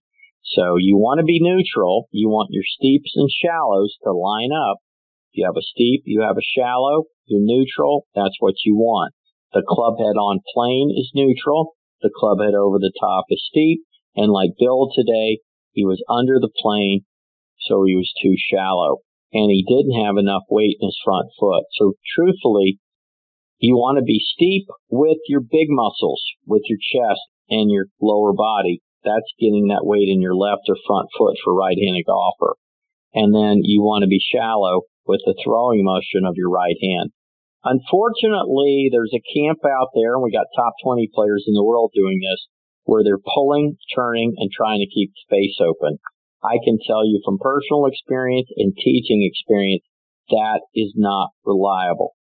So 0.54 0.76
you 0.78 0.96
want 0.96 1.18
to 1.18 1.24
be 1.24 1.40
neutral. 1.40 2.08
You 2.12 2.28
want 2.28 2.50
your 2.52 2.64
steeps 2.64 3.12
and 3.14 3.28
shallows 3.30 3.96
to 4.04 4.12
line 4.12 4.52
up. 4.52 4.78
If 5.32 5.38
you 5.38 5.44
have 5.44 5.58
a 5.58 5.62
steep, 5.62 6.02
you 6.06 6.22
have 6.22 6.38
a 6.38 6.50
shallow, 6.56 7.04
you're 7.26 7.42
neutral. 7.42 8.06
That's 8.14 8.36
what 8.38 8.54
you 8.64 8.76
want. 8.76 9.12
The 9.52 9.64
club 9.66 9.98
head 9.98 10.16
on 10.16 10.40
plane 10.54 10.94
is 10.96 11.10
neutral. 11.14 11.74
The 12.00 12.10
club 12.14 12.38
head 12.40 12.54
over 12.54 12.78
the 12.78 12.92
top 12.98 13.24
is 13.30 13.44
steep. 13.50 13.80
And 14.14 14.32
like 14.32 14.50
Bill 14.58 14.88
today, 14.94 15.40
he 15.72 15.84
was 15.84 16.02
under 16.08 16.38
the 16.40 16.52
plane, 16.62 17.04
so 17.60 17.84
he 17.84 17.96
was 17.96 18.12
too 18.22 18.34
shallow. 18.38 19.00
And 19.32 19.50
he 19.50 19.64
didn't 19.66 20.04
have 20.04 20.16
enough 20.16 20.42
weight 20.48 20.76
in 20.80 20.86
his 20.86 20.98
front 21.04 21.28
foot. 21.38 21.64
So 21.78 21.94
truthfully, 22.14 22.78
you 23.58 23.76
want 23.76 23.98
to 23.98 24.04
be 24.04 24.20
steep 24.20 24.66
with 24.90 25.18
your 25.28 25.40
big 25.40 25.68
muscles, 25.68 26.22
with 26.46 26.62
your 26.68 26.78
chest 26.78 27.20
and 27.48 27.70
your 27.70 27.86
lower 28.00 28.32
body. 28.32 28.82
That's 29.04 29.32
getting 29.38 29.68
that 29.68 29.86
weight 29.86 30.08
in 30.08 30.20
your 30.20 30.34
left 30.34 30.68
or 30.68 30.76
front 30.86 31.08
foot 31.16 31.36
for 31.42 31.54
right-handed 31.54 32.04
golfer. 32.06 32.56
And 33.14 33.34
then 33.34 33.60
you 33.62 33.82
want 33.82 34.02
to 34.02 34.08
be 34.08 34.20
shallow 34.20 34.82
with 35.06 35.20
the 35.24 35.34
throwing 35.42 35.84
motion 35.84 36.26
of 36.26 36.34
your 36.36 36.50
right 36.50 36.76
hand. 36.82 37.10
Unfortunately, 37.64 38.90
there's 38.92 39.14
a 39.14 39.24
camp 39.34 39.58
out 39.64 39.88
there, 39.94 40.14
and 40.14 40.22
we 40.22 40.30
got 40.30 40.46
top 40.54 40.74
20 40.84 41.08
players 41.14 41.44
in 41.46 41.54
the 41.54 41.64
world 41.64 41.90
doing 41.94 42.20
this, 42.20 42.46
where 42.84 43.02
they're 43.02 43.18
pulling, 43.34 43.76
turning, 43.94 44.34
and 44.36 44.50
trying 44.50 44.78
to 44.78 44.92
keep 44.92 45.10
space 45.16 45.56
open. 45.58 45.98
I 46.42 46.58
can 46.64 46.78
tell 46.86 47.04
you 47.04 47.20
from 47.24 47.38
personal 47.38 47.86
experience 47.86 48.48
and 48.56 48.74
teaching 48.76 49.28
experience, 49.28 49.82
that 50.30 50.60
is 50.74 50.92
not 50.96 51.30
reliable. 51.44 52.14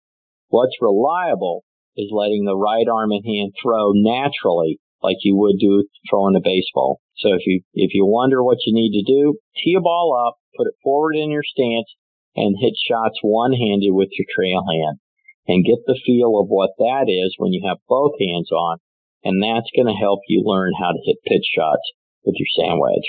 What's 0.48 0.76
reliable 0.80 1.64
is 1.96 2.10
letting 2.12 2.44
the 2.44 2.56
right 2.56 2.86
arm 2.88 3.12
and 3.12 3.24
hand 3.24 3.52
throw 3.60 3.92
naturally 3.94 4.80
like 5.02 5.16
you 5.22 5.36
would 5.36 5.56
do 5.60 5.84
throwing 6.08 6.36
a 6.36 6.40
baseball. 6.42 7.00
So 7.16 7.34
if 7.34 7.46
you, 7.46 7.60
if 7.74 7.90
you 7.94 8.06
wonder 8.06 8.42
what 8.42 8.58
you 8.66 8.74
need 8.74 8.98
to 8.98 9.12
do, 9.12 9.38
tee 9.62 9.76
a 9.78 9.80
ball 9.80 10.16
up, 10.26 10.36
put 10.56 10.66
it 10.66 10.74
forward 10.82 11.16
in 11.16 11.30
your 11.30 11.44
stance, 11.44 11.88
and 12.36 12.56
hit 12.60 12.74
shots 12.88 13.18
one-handed 13.22 13.92
with 13.92 14.08
your 14.12 14.26
trail 14.34 14.64
hand. 14.64 14.98
And 15.46 15.64
get 15.64 15.84
the 15.86 16.00
feel 16.06 16.40
of 16.40 16.48
what 16.48 16.70
that 16.78 17.04
is 17.06 17.34
when 17.36 17.52
you 17.52 17.68
have 17.68 17.78
both 17.86 18.12
hands 18.18 18.50
on 18.50 18.78
and 19.24 19.42
that's 19.42 19.72
going 19.74 19.88
to 19.88 19.98
help 19.98 20.20
you 20.28 20.44
learn 20.44 20.72
how 20.78 20.92
to 20.92 21.04
hit 21.04 21.16
pitch 21.24 21.48
shots 21.56 21.92
with 22.24 22.36
your 22.36 22.46
sand 22.54 22.78
wedge. 22.78 23.08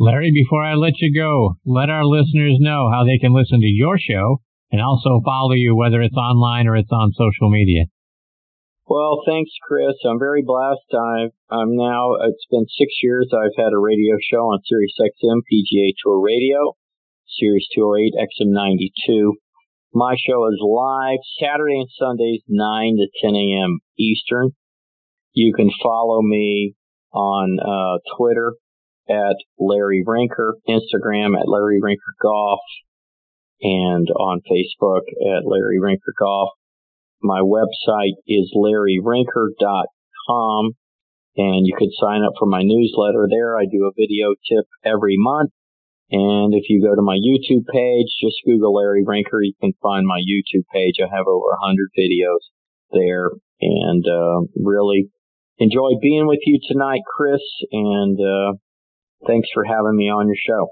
Larry, 0.00 0.32
before 0.32 0.64
I 0.64 0.80
let 0.80 0.96
you 0.96 1.12
go, 1.12 1.60
let 1.66 1.90
our 1.90 2.06
listeners 2.06 2.56
know 2.56 2.88
how 2.88 3.04
they 3.04 3.18
can 3.20 3.36
listen 3.36 3.60
to 3.60 3.68
your 3.68 3.98
show 4.00 4.40
and 4.72 4.80
also 4.80 5.20
follow 5.22 5.52
you, 5.52 5.76
whether 5.76 6.00
it's 6.00 6.16
online 6.16 6.66
or 6.66 6.74
it's 6.74 6.90
on 6.90 7.12
social 7.12 7.50
media. 7.50 7.84
Well, 8.88 9.20
thanks, 9.28 9.50
Chris. 9.60 10.00
I'm 10.08 10.18
very 10.18 10.40
blessed. 10.40 10.88
I've, 10.88 11.36
I'm 11.52 11.76
now, 11.76 12.16
it's 12.24 12.46
been 12.50 12.64
six 12.80 12.96
years 13.02 13.28
I've 13.28 13.52
had 13.62 13.76
a 13.76 13.78
radio 13.78 14.16
show 14.32 14.48
on 14.48 14.64
Sirius 14.64 14.96
XM 14.96 15.44
PGA 15.44 15.92
Tour 16.02 16.18
Radio, 16.24 16.72
Sirius 17.38 17.68
208 17.76 18.16
XM 18.24 18.56
92. 18.56 19.34
My 19.92 20.16
show 20.16 20.48
is 20.48 20.64
live 20.64 21.20
Saturday 21.38 21.76
and 21.76 21.90
Sundays, 21.92 22.40
9 22.48 22.96
to 22.96 23.06
10 23.20 23.36
a.m. 23.36 23.80
Eastern. 23.98 24.52
You 25.34 25.52
can 25.52 25.68
follow 25.82 26.22
me 26.22 26.74
on 27.12 27.58
uh, 27.60 28.00
Twitter 28.16 28.54
at 29.10 29.36
Larry 29.58 30.04
Rinker, 30.06 30.52
Instagram 30.68 31.38
at 31.38 31.48
Larry 31.48 31.80
Rinker 31.80 32.14
Golf, 32.22 32.60
and 33.60 34.08
on 34.10 34.40
Facebook 34.50 35.02
at 35.36 35.46
Larry 35.46 35.78
Rinker 35.80 36.14
Golf. 36.18 36.50
My 37.22 37.40
website 37.40 38.16
is 38.26 38.54
larryrinker.com 38.56 40.70
and 41.36 41.66
you 41.66 41.74
could 41.78 41.90
sign 42.00 42.22
up 42.22 42.32
for 42.38 42.46
my 42.46 42.62
newsletter 42.62 43.28
there. 43.30 43.58
I 43.58 43.64
do 43.64 43.86
a 43.86 43.92
video 43.96 44.34
tip 44.48 44.66
every 44.84 45.16
month. 45.18 45.50
And 46.10 46.54
if 46.54 46.64
you 46.68 46.82
go 46.82 46.94
to 46.94 47.02
my 47.02 47.14
YouTube 47.14 47.66
page, 47.72 48.08
just 48.20 48.42
Google 48.44 48.74
Larry 48.74 49.04
Rinker, 49.04 49.42
you 49.42 49.54
can 49.60 49.72
find 49.80 50.06
my 50.06 50.18
YouTube 50.18 50.64
page. 50.72 50.96
I 50.98 51.14
have 51.14 51.28
over 51.28 51.46
100 51.60 51.88
videos 51.96 52.50
there 52.90 53.30
and 53.60 54.04
uh, 54.04 54.40
really 54.56 55.08
enjoy 55.58 55.90
being 56.02 56.26
with 56.26 56.40
you 56.46 56.58
tonight, 56.66 57.02
Chris. 57.16 57.40
And 57.70 58.18
uh, 58.18 58.54
Thanks 59.26 59.48
for 59.52 59.64
having 59.64 59.96
me 59.96 60.08
on 60.08 60.26
your 60.26 60.36
show. 60.36 60.68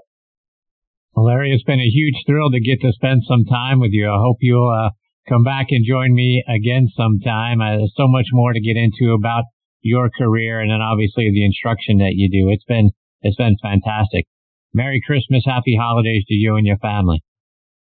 Well, 1.13 1.25
Larry, 1.25 1.51
it's 1.51 1.63
been 1.63 1.79
a 1.79 1.89
huge 1.89 2.23
thrill 2.25 2.51
to 2.51 2.59
get 2.59 2.81
to 2.81 2.93
spend 2.93 3.23
some 3.27 3.45
time 3.45 3.79
with 3.79 3.91
you. 3.91 4.09
I 4.09 4.17
hope 4.17 4.37
you'll 4.41 4.69
uh, 4.69 4.91
come 5.27 5.43
back 5.43 5.67
and 5.69 5.85
join 5.85 6.13
me 6.13 6.43
again 6.47 6.87
sometime. 6.95 7.61
Uh, 7.61 7.77
there's 7.77 7.93
so 7.95 8.07
much 8.07 8.27
more 8.31 8.53
to 8.53 8.61
get 8.61 8.77
into 8.77 9.13
about 9.13 9.43
your 9.81 10.09
career 10.09 10.59
and 10.59 10.69
then 10.69 10.81
obviously 10.81 11.31
the 11.31 11.45
instruction 11.45 11.97
that 11.97 12.13
you 12.15 12.29
do. 12.29 12.51
It's 12.51 12.65
been 12.65 12.91
it's 13.21 13.37
been 13.37 13.55
fantastic. 13.61 14.25
Merry 14.73 15.01
Christmas, 15.05 15.43
happy 15.45 15.75
holidays 15.79 16.23
to 16.27 16.33
you 16.33 16.55
and 16.55 16.65
your 16.65 16.77
family. 16.77 17.23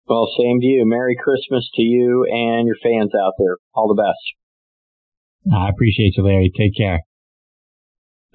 Well, 0.06 0.28
same 0.38 0.60
to 0.60 0.66
you. 0.66 0.84
Merry 0.86 1.16
Christmas 1.16 1.68
to 1.74 1.82
you 1.82 2.26
and 2.30 2.66
your 2.66 2.76
fans 2.82 3.10
out 3.14 3.32
there. 3.38 3.56
All 3.74 3.88
the 3.88 4.00
best. 4.00 5.52
I 5.52 5.68
appreciate 5.68 6.14
you, 6.16 6.22
Larry. 6.22 6.52
Take 6.56 6.76
care. 6.76 7.00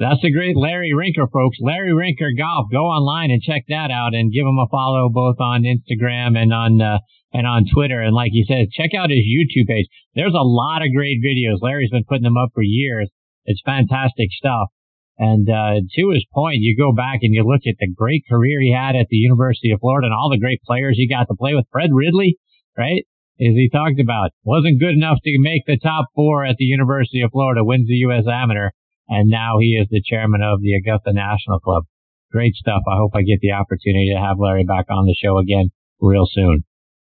That's 0.02 0.18
the 0.26 0.34
great 0.34 0.58
Larry 0.58 0.98
Rinker, 0.98 1.30
folks. 1.30 1.62
Larry 1.62 1.94
Rinker 1.94 2.34
Golf. 2.34 2.74
Go 2.74 2.90
online 2.90 3.30
and 3.30 3.40
check 3.40 3.70
that 3.70 3.94
out 3.94 4.18
and 4.18 4.34
give 4.34 4.50
him 4.50 4.58
a 4.58 4.66
follow 4.66 5.14
both 5.14 5.38
on 5.38 5.62
Instagram 5.62 6.34
and 6.34 6.50
on 6.50 6.82
uh, 6.82 6.98
and 7.32 7.46
on 7.46 7.70
Twitter. 7.72 8.02
And 8.02 8.10
like 8.10 8.34
he 8.34 8.42
says, 8.42 8.74
check 8.74 8.98
out 8.98 9.14
his 9.14 9.22
YouTube 9.22 9.70
page. 9.70 9.86
There's 10.16 10.34
a 10.34 10.42
lot 10.42 10.82
of 10.82 10.90
great 10.90 11.22
videos. 11.22 11.62
Larry's 11.62 11.94
been 11.94 12.10
putting 12.10 12.26
them 12.26 12.36
up 12.36 12.50
for 12.56 12.64
years. 12.66 13.14
It's 13.46 13.62
fantastic 13.64 14.34
stuff. 14.34 14.74
And 15.20 15.46
uh, 15.48 15.86
to 15.86 16.04
his 16.10 16.26
point, 16.34 16.66
you 16.66 16.74
go 16.76 16.98
back 16.98 17.20
and 17.22 17.36
you 17.36 17.46
look 17.46 17.62
at 17.70 17.78
the 17.78 17.94
great 17.94 18.26
career 18.28 18.60
he 18.60 18.74
had 18.74 18.96
at 18.98 19.06
the 19.14 19.22
University 19.22 19.70
of 19.70 19.82
Florida 19.82 20.08
and 20.08 20.16
all 20.18 20.32
the 20.32 20.42
great 20.42 20.64
players 20.66 20.98
he 20.98 21.08
got 21.08 21.30
to 21.30 21.38
play 21.38 21.54
with. 21.54 21.70
Fred 21.72 21.94
Ridley, 21.94 22.38
right? 22.76 23.06
As 23.38 23.54
he 23.54 23.70
talked 23.70 24.02
about, 24.02 24.32
wasn't 24.44 24.82
good 24.82 24.98
enough 24.98 25.20
to 25.24 25.38
make 25.38 25.62
the 25.68 25.78
top 25.78 26.06
four 26.16 26.44
at 26.44 26.58
the 26.58 26.66
University 26.66 27.22
of 27.22 27.30
Florida, 27.30 27.64
wins 27.64 27.86
the 27.88 28.02
U.S. 28.10 28.26
Amateur 28.26 28.72
and 29.12 29.30
now 29.30 29.60
he 29.60 29.76
is 29.76 29.88
the 29.92 30.02
chairman 30.02 30.42
of 30.42 30.62
the 30.62 30.74
Augusta 30.74 31.12
National 31.12 31.60
Club. 31.60 31.84
Great 32.32 32.56
stuff. 32.56 32.82
I 32.88 32.96
hope 32.96 33.12
I 33.14 33.24
get 33.24 33.42
the 33.42 33.52
opportunity 33.52 34.10
to 34.16 34.22
have 34.22 34.40
Larry 34.40 34.64
back 34.64 34.86
on 34.90 35.06
the 35.06 35.14
show 35.14 35.38
again 35.38 35.70
real 36.00 36.26
soon. 36.32 36.64